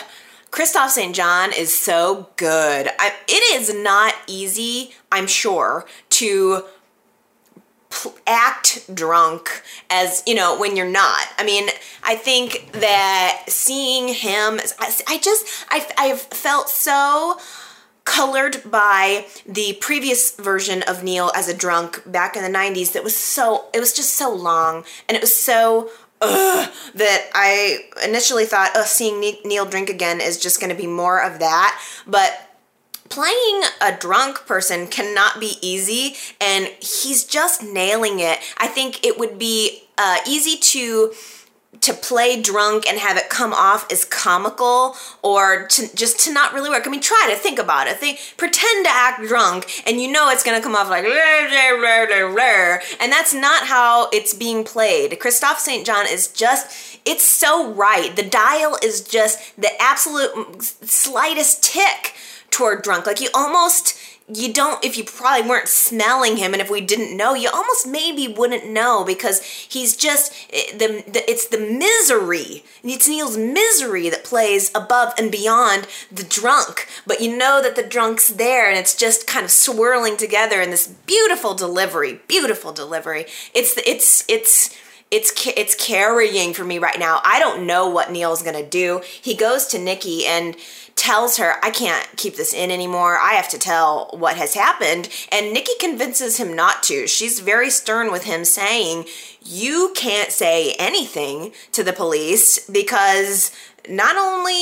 [0.55, 1.17] Kristoff St.
[1.17, 2.88] John is so good.
[2.97, 6.62] I, it is not easy, I'm sure, to
[8.25, 11.69] act drunk as you know when you're not i mean
[12.03, 17.38] i think that seeing him i, I just I, i've felt so
[18.05, 23.05] colored by the previous version of neil as a drunk back in the 90s that
[23.05, 25.88] was so it was just so long and it was so
[26.24, 30.87] ugh, that I initially thought, oh, seeing Neil drink again is just going to be
[30.87, 31.80] more of that.
[32.06, 32.50] But
[33.08, 38.38] playing a drunk person cannot be easy, and he's just nailing it.
[38.58, 41.12] I think it would be uh, easy to
[41.85, 46.53] to play drunk and have it come off as comical or to just to not
[46.53, 46.87] really work.
[46.87, 47.99] I mean, try to think about it.
[47.99, 53.12] Think, pretend to act drunk and you know it's going to come off like and
[53.12, 55.12] that's not how it's being played.
[55.12, 55.87] Kristoff St.
[55.87, 58.14] John is just it's so right.
[58.16, 62.14] The dial is just the absolute slightest tick
[62.51, 63.07] toward drunk.
[63.07, 63.99] Like you almost
[64.32, 67.87] you don't if you probably weren't smelling him and if we didn't know you almost
[67.87, 74.24] maybe wouldn't know because he's just eh, the, it's the misery it's neil's misery that
[74.24, 78.96] plays above and beyond the drunk but you know that the drunk's there and it's
[78.96, 84.74] just kind of swirling together in this beautiful delivery beautiful delivery it's it's it's
[85.10, 87.20] it's it's carrying for me right now.
[87.22, 89.00] I don't know what Neil's to do.
[89.04, 90.56] He goes to Nikki and
[91.05, 93.19] tells her, I can't keep this in anymore.
[93.19, 95.11] I have to tell what has happened.
[95.31, 97.07] And Nikki convinces him not to.
[97.07, 99.05] She's very stern with him, saying,
[99.44, 103.55] You can't say anything to the police because
[103.87, 104.55] not only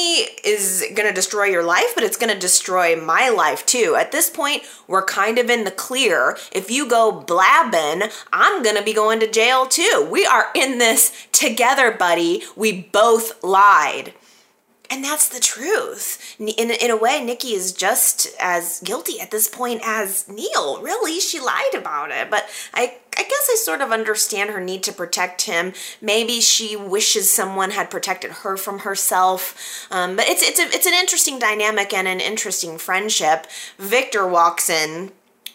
[0.42, 3.94] is it going to destroy your life, but it's going to destroy my life too.
[3.96, 6.36] At this point, we're kind of in the clear.
[6.50, 10.08] If you go blabbing, I'm going to be going to jail too.
[10.10, 12.42] We are in this together, buddy.
[12.56, 14.12] We both lied.
[14.92, 16.36] And that's the truth.
[16.38, 20.82] In, in a way, Nikki is just as guilty at this point as Neil.
[20.82, 22.30] Really, she lied about it.
[22.30, 25.72] But I, I guess I sort of understand her need to protect him.
[26.02, 29.88] Maybe she wishes someone had protected her from herself.
[29.90, 33.46] Um, but it's it's a, it's an interesting dynamic and an interesting friendship.
[33.78, 35.12] Victor walks in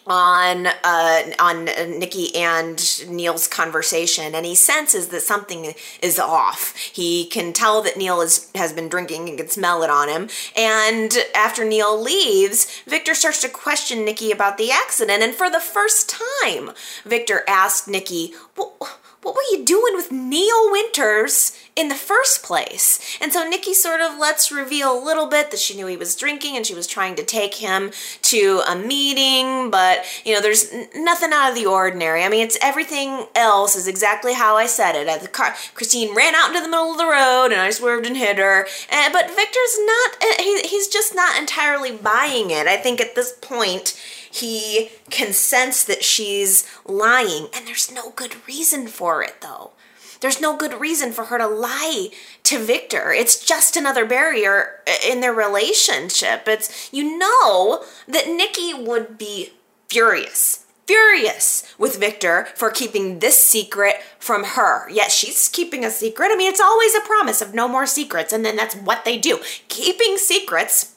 [0.08, 1.66] on uh, on
[1.98, 6.74] Nikki and Neil's conversation, and he senses that something is off.
[6.76, 10.28] He can tell that Neil is has been drinking and can smell it on him.
[10.56, 15.60] And after Neil leaves, Victor starts to question Nikki about the accident, and for the
[15.60, 16.08] first
[16.42, 16.70] time,
[17.04, 18.76] Victor asked Nikki, "Well."
[19.22, 23.16] what were you doing with Neil Winters in the first place?
[23.20, 26.16] And so Nikki sort of lets reveal a little bit that she knew he was
[26.16, 30.72] drinking and she was trying to take him to a meeting, but you know, there's
[30.94, 32.24] nothing out of the ordinary.
[32.24, 35.06] I mean, it's everything else is exactly how I said it.
[35.06, 38.06] At the car, Christine ran out into the middle of the road and I swerved
[38.06, 38.66] and hit her.
[38.90, 42.66] And, but Victor's not, eh, he, he's just not entirely buying it.
[42.66, 43.98] I think at this point,
[44.30, 49.72] he can sense that she's lying, and there's no good reason for it, though.
[50.20, 52.08] There's no good reason for her to lie
[52.44, 53.12] to Victor.
[53.12, 56.48] It's just another barrier uh, in their relationship.
[56.48, 59.52] It's, you know, that Nikki would be
[59.88, 64.88] furious, furious with Victor for keeping this secret from her.
[64.90, 66.30] Yes, she's keeping a secret.
[66.32, 69.18] I mean, it's always a promise of no more secrets, and then that's what they
[69.18, 69.38] do.
[69.68, 70.96] Keeping secrets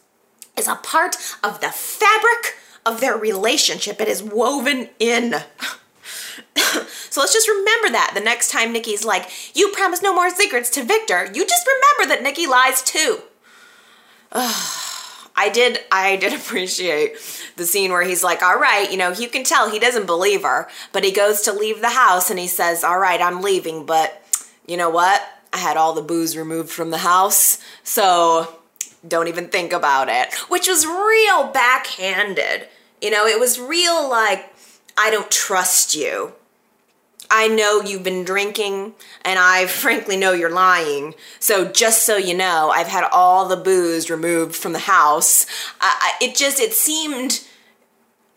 [0.57, 2.55] is a part of the fabric
[2.86, 4.01] of their relationship.
[4.01, 5.36] It is woven in.
[7.10, 10.70] so let's just remember that the next time Nikki's like, You promise no more secrets
[10.72, 13.22] to Victor, you just remember that Nikki lies too.
[14.34, 17.14] I did I did appreciate
[17.56, 20.44] the scene where he's like, "All right, you know, you can tell he doesn't believe
[20.44, 23.86] her, but he goes to leave the house and he says, "All right, I'm leaving,
[23.86, 24.24] but
[24.68, 25.22] you know what?
[25.54, 28.60] I had all the booze removed from the house, so
[29.08, 32.68] don't even think about it, which was real backhanded.
[33.02, 34.51] You know, it was real like,
[34.98, 36.34] I don't trust you.
[37.34, 41.16] I know you've been drinking, and I frankly know you're lying.
[41.39, 45.46] So, just so you know, I've had all the booze removed from the house.
[46.20, 47.42] It just, it seemed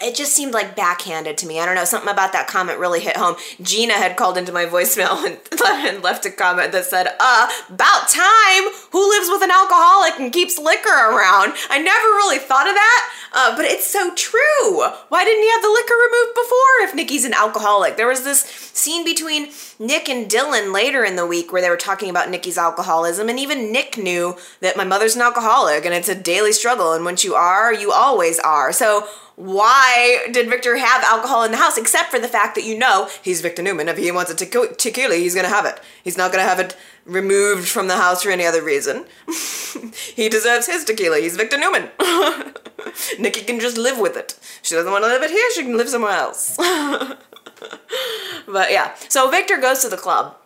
[0.03, 1.61] it just seemed like backhanded to me.
[1.61, 3.37] I don't know, something about that comment really hit home.
[3.63, 8.73] Gina had called into my voicemail and, left a comment that said, uh, about time!
[8.91, 11.55] Who lives with an alcoholic and keeps liquor around?
[11.71, 14.83] I never really thought of that, uh, but it's so true.
[15.09, 17.97] Why didn't he have the liquor removed before if Nikki's an alcoholic?
[17.97, 21.77] There was this scene between Nick and Dylan later in the week where they were
[21.77, 26.09] talking about Nikki's alcoholism, and even Nick knew that my mother's an alcoholic and it's
[26.09, 28.73] a daily struggle, and once you are, you always are.
[28.73, 32.79] So, why did Victor have alcohol in the house except for the fact that you
[32.79, 33.89] know he's Victor Newman.
[33.89, 35.81] If he wants a tequila, he's going to have it.
[36.03, 39.07] He's not going to have it removed from the house for any other reason.
[40.15, 41.19] he deserves his tequila.
[41.19, 41.91] He's Victor Newman.
[43.19, 44.39] Nikki can just live with it.
[44.63, 46.57] She doesn't want to live it here, she can live somewhere else.
[48.47, 50.37] but yeah, so Victor goes to the club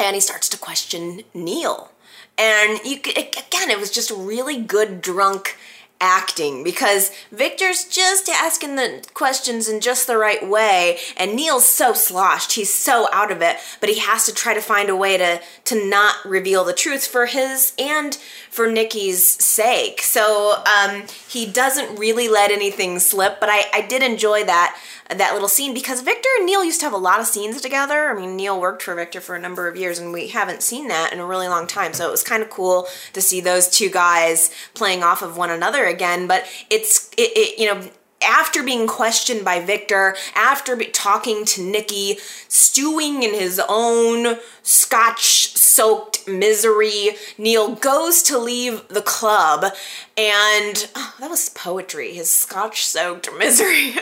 [0.00, 1.92] and he starts to question Neil.
[2.38, 5.56] And you again, it was just really good drunk
[6.00, 11.92] acting because Victor's just asking the questions in just the right way and Neil's so
[11.94, 15.16] sloshed he's so out of it but he has to try to find a way
[15.16, 18.18] to to not reveal the truth for his and
[18.56, 24.02] for Nikki's sake so um, he doesn't really let anything slip but I, I did
[24.02, 24.76] enjoy that
[25.14, 28.10] that little scene because Victor and Neil used to have a lot of scenes together.
[28.10, 30.88] I mean, Neil worked for Victor for a number of years, and we haven't seen
[30.88, 31.92] that in a really long time.
[31.92, 35.50] So it was kind of cool to see those two guys playing off of one
[35.50, 36.26] another again.
[36.26, 37.88] But it's it, it you know
[38.26, 42.18] after being questioned by Victor, after talking to Nikki,
[42.48, 49.72] stewing in his own scotch soaked misery, Neil goes to leave the club
[50.18, 53.94] and oh, that was poetry, his scotch soaked misery.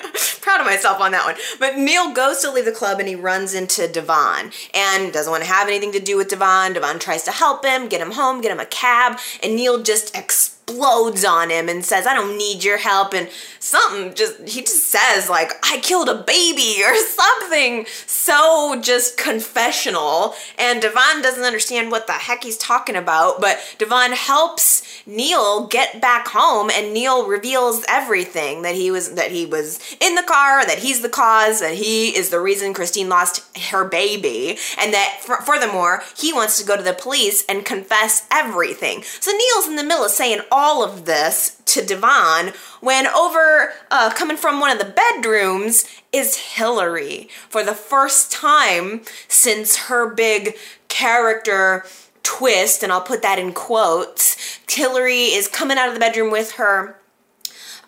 [0.45, 1.37] Proud of myself on that one.
[1.59, 5.43] But Neil goes to leave the club and he runs into Devon and doesn't want
[5.43, 6.75] to have anything to do with Devon.
[6.75, 10.15] Devon tries to help him, get him home, get him a cab, and Neil just
[10.15, 13.15] explodes on him and says, I don't need your help.
[13.15, 13.29] And
[13.59, 20.35] something just, he just says, like, I killed a baby or something so just confessional.
[20.59, 26.01] And Devon doesn't understand what the heck he's talking about, but Devon helps Neil get
[26.01, 30.34] back home and Neil reveals everything that he was, that he was in the car,
[30.35, 35.21] that he's the cause, that he is the reason Christine lost her baby, and that
[35.21, 39.03] furthermore, he wants to go to the police and confess everything.
[39.21, 44.11] So Neil's in the middle of saying all of this to Devon when over uh,
[44.15, 50.57] coming from one of the bedrooms is Hillary for the first time since her big
[50.89, 51.85] character
[52.25, 54.59] twist, and I'll put that in quotes.
[54.69, 56.99] Hillary is coming out of the bedroom with her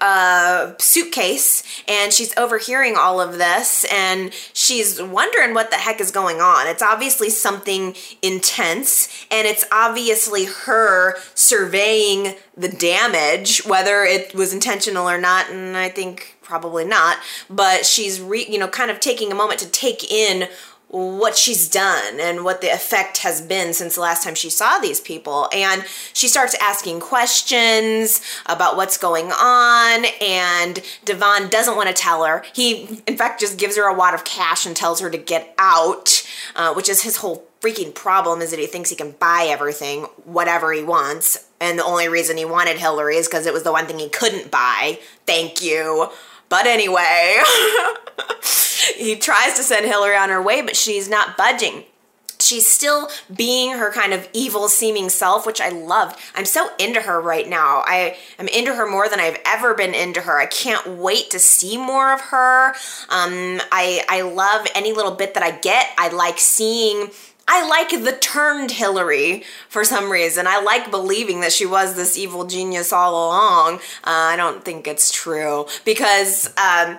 [0.01, 6.11] uh, suitcase and she's overhearing all of this and she's wondering what the heck is
[6.11, 6.67] going on.
[6.67, 15.09] It's obviously something intense and it's obviously her surveying the damage, whether it was intentional
[15.09, 17.19] or not, and I think probably not,
[17.51, 20.49] but she's re, you know kind of taking a moment to take in
[20.89, 24.79] what she's done and what the effect has been since the last time she saw
[24.79, 25.49] these people.
[25.53, 32.25] And she starts asking questions about what's going on, and Devon doesn't want to tell
[32.25, 32.45] her.
[32.53, 35.55] He, in fact, just gives her a wad of cash and tells her to get
[35.59, 39.47] out, uh, which is his whole freaking problem is that he thinks he can buy
[39.49, 41.49] everything, whatever he wants.
[41.61, 44.09] And the only reason he wanted Hillary is because it was the one thing he
[44.09, 45.01] couldn't buy.
[45.27, 46.11] Thank you.
[46.49, 47.39] But anyway.
[48.97, 51.85] he tries to send Hillary on her way, but she's not budging.
[52.39, 56.21] She's still being her kind of evil seeming self which i loved.
[56.35, 57.83] I'm so into her right now.
[57.87, 60.39] I am into her more than i've ever been into her.
[60.39, 62.75] I can't wait to see more of her.
[63.09, 65.87] Um, i i love any little bit that i get.
[65.97, 67.09] I like seeing
[67.49, 70.47] I like the turned Hillary for some reason.
[70.49, 73.77] I like believing that she was this evil genius all along.
[74.03, 76.99] Uh, I don't think it's true because um,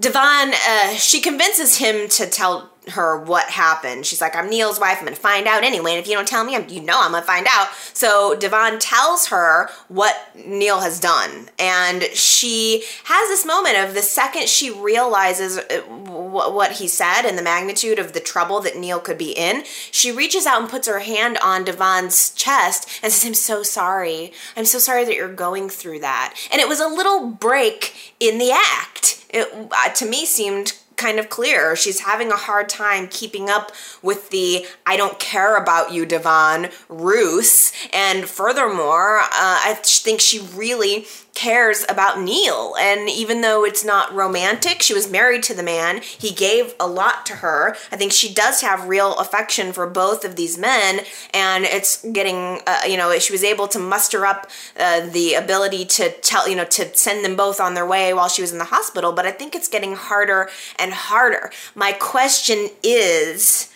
[0.00, 4.04] Devon, uh, she convinces him to tell her what happened.
[4.04, 4.98] She's like, I'm Neil's wife.
[4.98, 5.92] I'm going to find out anyway.
[5.92, 7.68] And if you don't tell me, I'm, you know I'm going to find out.
[7.92, 11.48] So Devon tells her what Neil has done.
[11.58, 17.38] And she has this moment of the second she realizes uh, what he said and
[17.38, 20.88] the magnitude of the trouble that Neil could be in, she reaches out and puts
[20.88, 24.32] her hand on Devon's chest and says, I'm so sorry.
[24.56, 26.34] I'm so sorry that you're going through that.
[26.50, 29.24] And it was a little break in the act.
[29.30, 31.74] It, uh, to me, seemed kind of clear.
[31.74, 33.72] She's having a hard time keeping up
[34.02, 37.72] with the I don't care about you, Devon, ruse.
[37.92, 42.74] And furthermore, uh, I think she really cares about Neil.
[42.78, 46.02] And even though it's not romantic, she was married to the man.
[46.02, 47.76] He gave a lot to her.
[47.90, 51.00] I think she does have real affection for both of these men.
[51.32, 55.86] And it's getting, uh, you know, she was able to muster up uh, the ability
[55.86, 58.58] to tell, you know, to send them both on their way while she was in
[58.58, 59.12] the hospital.
[59.12, 61.50] But I think it's getting harder and harder.
[61.74, 63.71] My question is,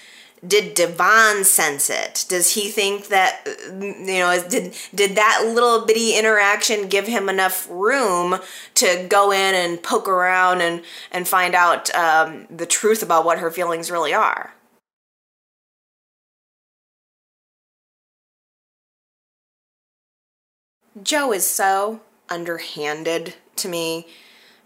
[0.47, 2.25] did Devon sense it?
[2.29, 7.67] Does he think that you know did did that little bitty interaction give him enough
[7.71, 8.39] room
[8.75, 13.39] to go in and poke around and and find out um, the truth about what
[13.39, 14.55] her feelings really are?
[21.03, 24.07] Joe is so underhanded to me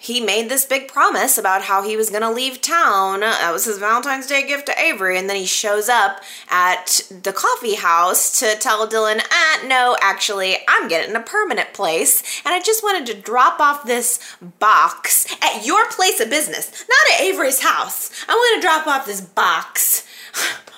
[0.02, 3.20] he made this big promise about how he was going to leave town.
[3.20, 5.18] That was his Valentine's Day gift to Avery.
[5.18, 10.56] And then he shows up at the coffee house to tell Dylan, ah, no, actually,
[10.66, 12.40] I'm getting a permanent place.
[12.46, 14.18] And I just wanted to drop off this
[14.58, 18.10] box at your place of business, not at Avery's house.
[18.26, 20.06] I want to drop off this box.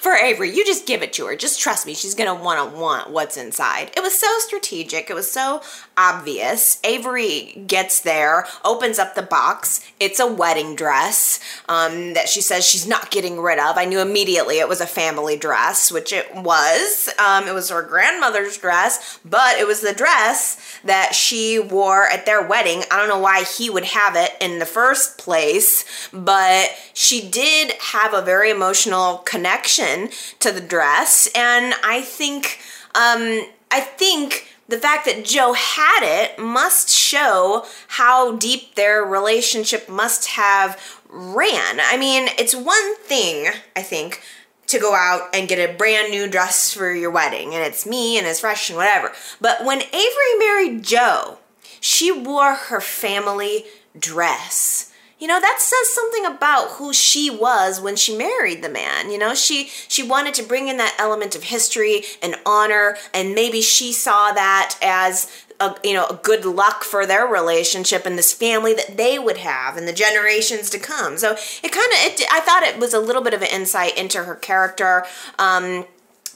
[0.00, 1.36] for Avery, you just give it to her.
[1.36, 3.90] Just trust me, she's gonna wanna want what's inside.
[3.96, 5.62] It was so strategic, it was so
[5.96, 6.78] obvious.
[6.84, 9.80] Avery gets there, opens up the box.
[9.98, 13.78] It's a wedding dress um, that she says she's not getting rid of.
[13.78, 17.08] I knew immediately it was a family dress, which it was.
[17.18, 22.26] Um, it was her grandmother's dress, but it was the dress that she wore at
[22.26, 22.82] their wedding.
[22.90, 27.72] I don't know why he would have it in the first place, but she did
[27.92, 32.58] have a very emotional connection to the dress, and I think,
[32.94, 39.88] um, I think the fact that Joe had it must show how deep their relationship
[39.88, 41.78] must have ran.
[41.80, 44.22] I mean, it's one thing, I think,
[44.66, 48.18] to go out and get a brand new dress for your wedding, and it's me
[48.18, 49.12] and it's fresh and whatever.
[49.40, 51.38] But when Avery married Joe,
[51.80, 53.64] she wore her family
[53.96, 54.85] dress.
[55.18, 59.18] You know that says something about who she was when she married the man you
[59.18, 59.34] know?
[59.34, 63.92] She she wanted to bring in that element of history and honor and maybe she
[63.92, 68.74] saw that as a, you know a good luck for their relationship and this family
[68.74, 71.16] that they would have and the generations to come.
[71.16, 74.24] So it kind of i thought it was a little bit of an insight into
[74.24, 75.04] her character
[75.38, 75.86] um,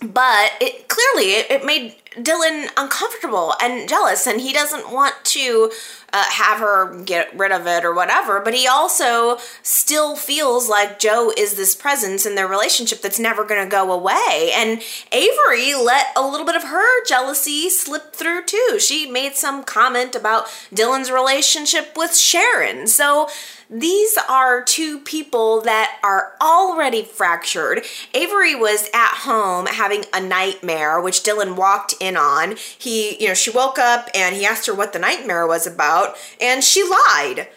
[0.02, 5.70] but it clearly it, it made Dylan uncomfortable and jealous, and he doesn't want to
[6.12, 8.40] uh, have her get rid of it or whatever.
[8.40, 13.44] But he also still feels like Joe is this presence in their relationship that's never
[13.44, 14.52] going to go away.
[14.54, 14.82] And
[15.12, 18.78] Avery let a little bit of her jealousy slip through too.
[18.80, 22.86] She made some comment about Dylan's relationship with Sharon.
[22.86, 23.28] So
[23.72, 27.84] these are two people that are already fractured.
[28.12, 32.56] Avery was at home having a nightmare, which Dylan walked in on.
[32.78, 35.99] He, you know, she woke up and he asked her what the nightmare was about,
[36.40, 37.48] and she lied.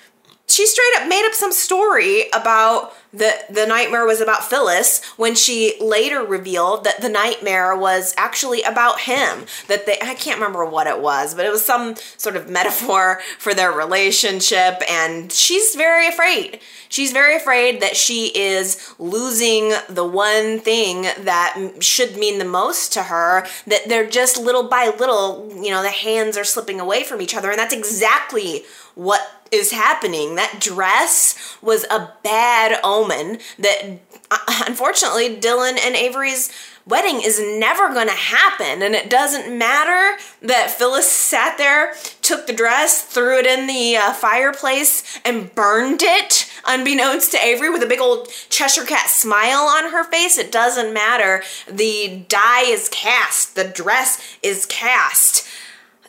[0.48, 5.36] She straight up made up some story about the the nightmare was about Phyllis when
[5.36, 10.66] she later revealed that the nightmare was actually about him that they I can't remember
[10.66, 15.76] what it was but it was some sort of metaphor for their relationship and she's
[15.76, 16.60] very afraid.
[16.90, 22.94] She's very afraid that she is losing the one thing that should mean the most
[22.94, 27.04] to her that they're just little by little you know the hands are slipping away
[27.04, 28.64] from each other and that's exactly
[28.96, 30.36] what is happening.
[30.36, 34.00] That dress was a bad omen that
[34.32, 36.52] uh, unfortunately Dylan and Avery's
[36.86, 38.82] wedding is never going to happen.
[38.82, 43.96] And it doesn't matter that Phyllis sat there, took the dress, threw it in the
[43.96, 49.62] uh, fireplace, and burned it, unbeknownst to Avery, with a big old Cheshire Cat smile
[49.62, 50.38] on her face.
[50.38, 51.44] It doesn't matter.
[51.72, 55.48] The die is cast, the dress is cast.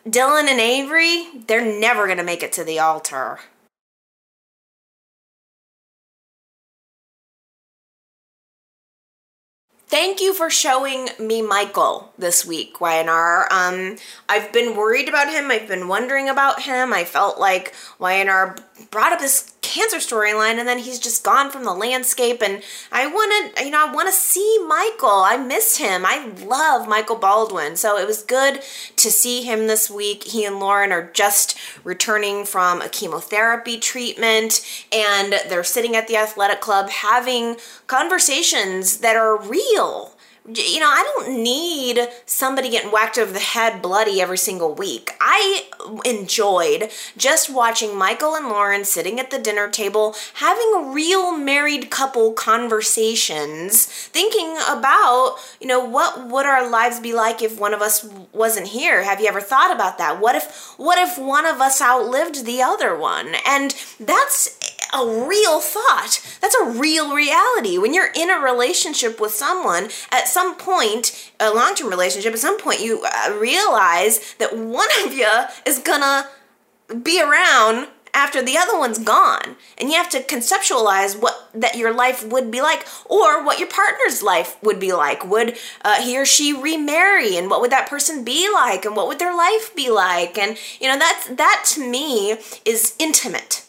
[0.07, 3.39] Dylan and Avery, they're never going to make it to the altar.
[9.87, 13.49] Thank you for showing me Michael this week, Y&R.
[13.51, 13.97] Um,
[14.29, 15.51] I've been worried about him.
[15.51, 16.93] I've been wondering about him.
[16.93, 18.57] I felt like Y&R
[18.91, 22.62] brought up this cancer storyline and then he's just gone from the landscape and
[22.93, 25.23] I want to you know I want to see Michael.
[25.25, 26.05] I miss him.
[26.05, 27.77] I love Michael Baldwin.
[27.77, 28.61] So it was good
[28.97, 30.25] to see him this week.
[30.25, 34.61] He and Lauren are just returning from a chemotherapy treatment
[34.93, 37.57] and they're sitting at the athletic club having
[37.87, 40.14] conversations that are real
[40.47, 45.13] you know, I don't need somebody getting whacked over the head bloody every single week.
[45.19, 45.65] I
[46.05, 52.35] enjoyed just watching Michael and Lauren sitting at the dinner table having real married couple
[52.35, 58.07] conversations, thinking about, you know, what would our lives be like if one of us
[58.33, 59.03] wasn't here?
[59.03, 60.21] Have you ever thought about that?
[60.21, 63.35] What if what if one of us outlived the other one?
[63.47, 64.59] And that's
[64.95, 66.21] a real thought.
[66.41, 67.79] That's a real reality.
[67.79, 72.39] When you're in a relationship with someone, at some point, a long term relationship, at
[72.39, 75.29] some point, you uh, realize that one of you
[75.67, 76.29] is gonna
[77.03, 79.57] be around after the other one's gone.
[79.77, 83.69] And you have to conceptualize what that your life would be like or what your
[83.69, 85.29] partner's life would be like.
[85.29, 87.37] Would uh, he or she remarry?
[87.37, 88.85] And what would that person be like?
[88.85, 90.39] And what would their life be like?
[90.39, 93.64] And you know that's that to me is intimate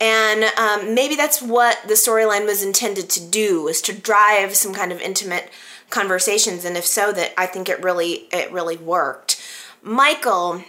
[0.00, 4.72] and um, maybe that's what the storyline was intended to do, was to drive some
[4.72, 5.50] kind of intimate
[5.90, 6.64] conversations.
[6.64, 9.42] And if so, that I think it really it really worked.
[9.82, 10.62] Michael,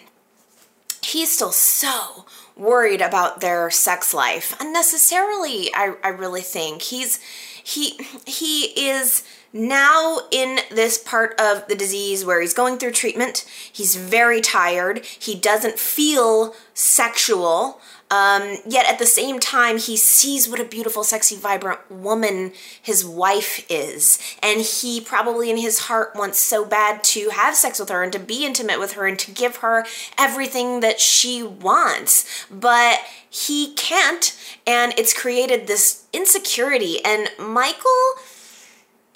[1.03, 2.25] he's still so
[2.55, 5.73] worried about their sex life unnecessarily.
[5.73, 7.19] I I really think he's
[7.63, 13.45] he he is now in this part of the disease where he's going through treatment.
[13.71, 15.05] He's very tired.
[15.05, 17.81] He doesn't feel sexual.
[18.11, 23.05] Um, yet at the same time, he sees what a beautiful, sexy, vibrant woman his
[23.05, 24.17] wife is.
[24.41, 28.11] And he probably in his heart wants so bad to have sex with her and
[28.13, 29.85] to be intimate with her and to give her
[30.17, 32.47] everything that she wants.
[32.49, 32.99] But
[33.29, 34.35] he can't,
[34.65, 37.05] and it's created this insecurity.
[37.05, 38.15] And Michael,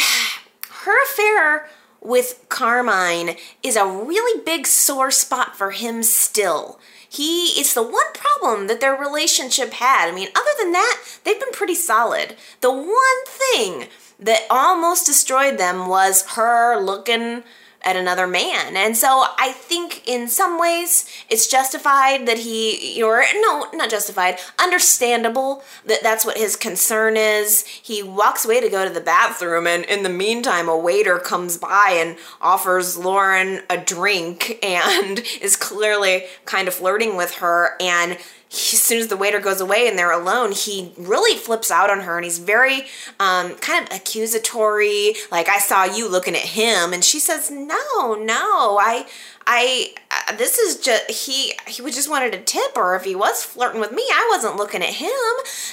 [0.68, 1.70] her affair
[2.00, 6.80] with Carmine is a really big sore spot for him still
[7.10, 10.08] he it's the one problem that their relationship had.
[10.08, 12.36] I mean, other than that, they've been pretty solid.
[12.60, 13.88] The one thing
[14.20, 17.42] that almost destroyed them was her looking
[17.82, 18.76] at another man.
[18.76, 24.38] And so I think in some ways it's justified that he, or no, not justified,
[24.58, 27.66] understandable that that's what his concern is.
[27.66, 31.56] He walks away to go to the bathroom, and in the meantime, a waiter comes
[31.56, 37.76] by and offers Lauren a drink and is clearly kind of flirting with her.
[37.80, 38.18] And
[38.52, 41.88] he, as soon as the waiter goes away and they're alone, he really flips out
[41.88, 42.82] on her and he's very
[43.20, 45.14] um, kind of accusatory.
[45.30, 46.92] Like, I saw you looking at him.
[46.92, 49.06] And she says, No, no, I.
[49.46, 49.94] I
[50.32, 53.92] this is just he he just wanted a tip or if he was flirting with
[53.92, 55.10] me I wasn't looking at him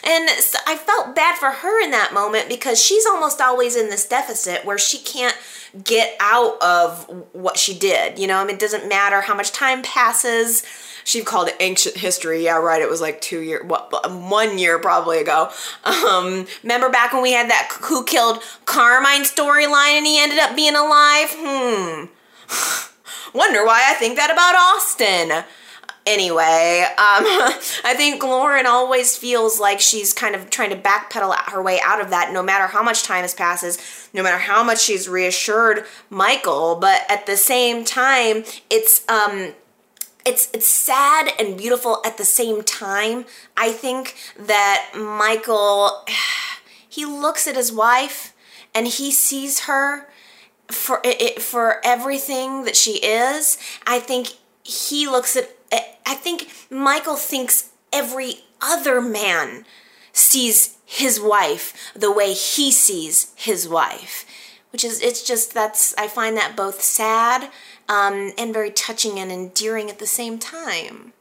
[0.04, 3.90] and so I felt bad for her in that moment because she's almost always in
[3.90, 5.38] this deficit where she can't
[5.84, 7.04] get out of
[7.34, 10.64] what she did you know I mean it doesn't matter how much time passes
[11.04, 12.44] she called it ancient history.
[12.44, 12.82] Yeah, right.
[12.82, 15.50] It was like two year, what, one year probably ago.
[15.86, 20.54] Um, remember back when we had that who killed Carmine storyline and he ended up
[20.54, 21.30] being alive?
[21.32, 22.08] Hmm.
[23.38, 25.46] Wonder why I think that about Austin.
[26.08, 26.96] Anyway, um,
[27.86, 32.02] I think Lauren always feels like she's kind of trying to backpedal her way out
[32.02, 35.86] of that no matter how much time has passes, no matter how much she's reassured
[36.10, 39.54] Michael, but at the same time, it's um
[40.26, 43.26] it's it's sad and beautiful at the same time.
[43.56, 46.04] I think that Michael
[46.90, 48.34] he looks at his wife
[48.74, 50.08] and he sees her
[50.72, 53.58] for it, for everything that she is.
[53.86, 54.30] I think
[54.64, 55.54] he looks at
[56.06, 59.66] I think Michael thinks every other man
[60.14, 64.26] sees his wife the way he sees his wife
[64.72, 67.50] which is it's just that's I find that both sad
[67.90, 71.14] um, and very touching and endearing at the same time.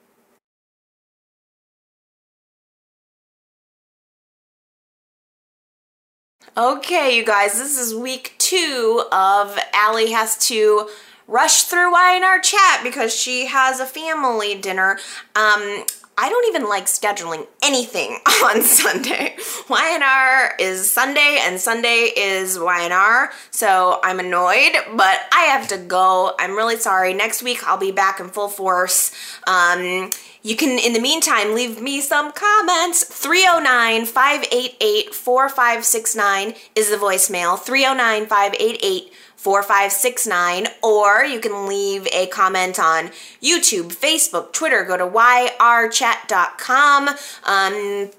[6.57, 10.89] Okay, you guys, this is week two of Allie has to
[11.27, 14.99] rush through Y&R chat because she has a family dinner.
[15.35, 15.85] Um,
[16.19, 19.37] I don't even like scheduling anything on Sunday.
[19.69, 26.35] Y&R is Sunday and Sunday is Y&R, so I'm annoyed, but I have to go.
[26.39, 27.13] I'm really sorry.
[27.13, 29.13] Next week I'll be back in full force.
[29.47, 30.11] Um,
[30.43, 33.03] you can, in the meantime, leave me some comments.
[33.03, 37.59] 309 588 4569 is the voicemail.
[37.59, 43.11] 309 588 4569, or you can leave a comment on
[43.43, 44.83] YouTube, Facebook, Twitter.
[44.83, 47.09] Go to yrchat.com.
[47.09, 47.15] Um,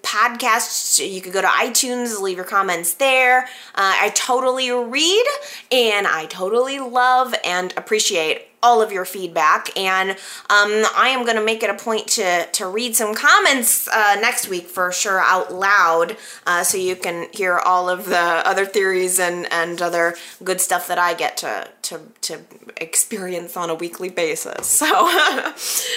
[0.04, 3.44] podcasts, you could go to iTunes, leave your comments there.
[3.76, 5.26] Uh, I totally read
[5.72, 9.76] and I totally love and appreciate all of your feedback.
[9.78, 10.12] And
[10.50, 14.18] um, i am going to make it a point to, to read some comments uh,
[14.20, 18.66] next week for sure out loud uh, so you can hear all of the other
[18.66, 22.40] theories and, and other good stuff that i get to, to, to
[22.78, 24.68] experience on a weekly basis.
[24.78, 25.04] So all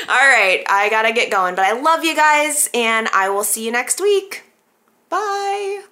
[0.09, 3.73] right i gotta get going but i love you guys and i will see you
[3.73, 4.45] next week.
[5.09, 5.83] Bye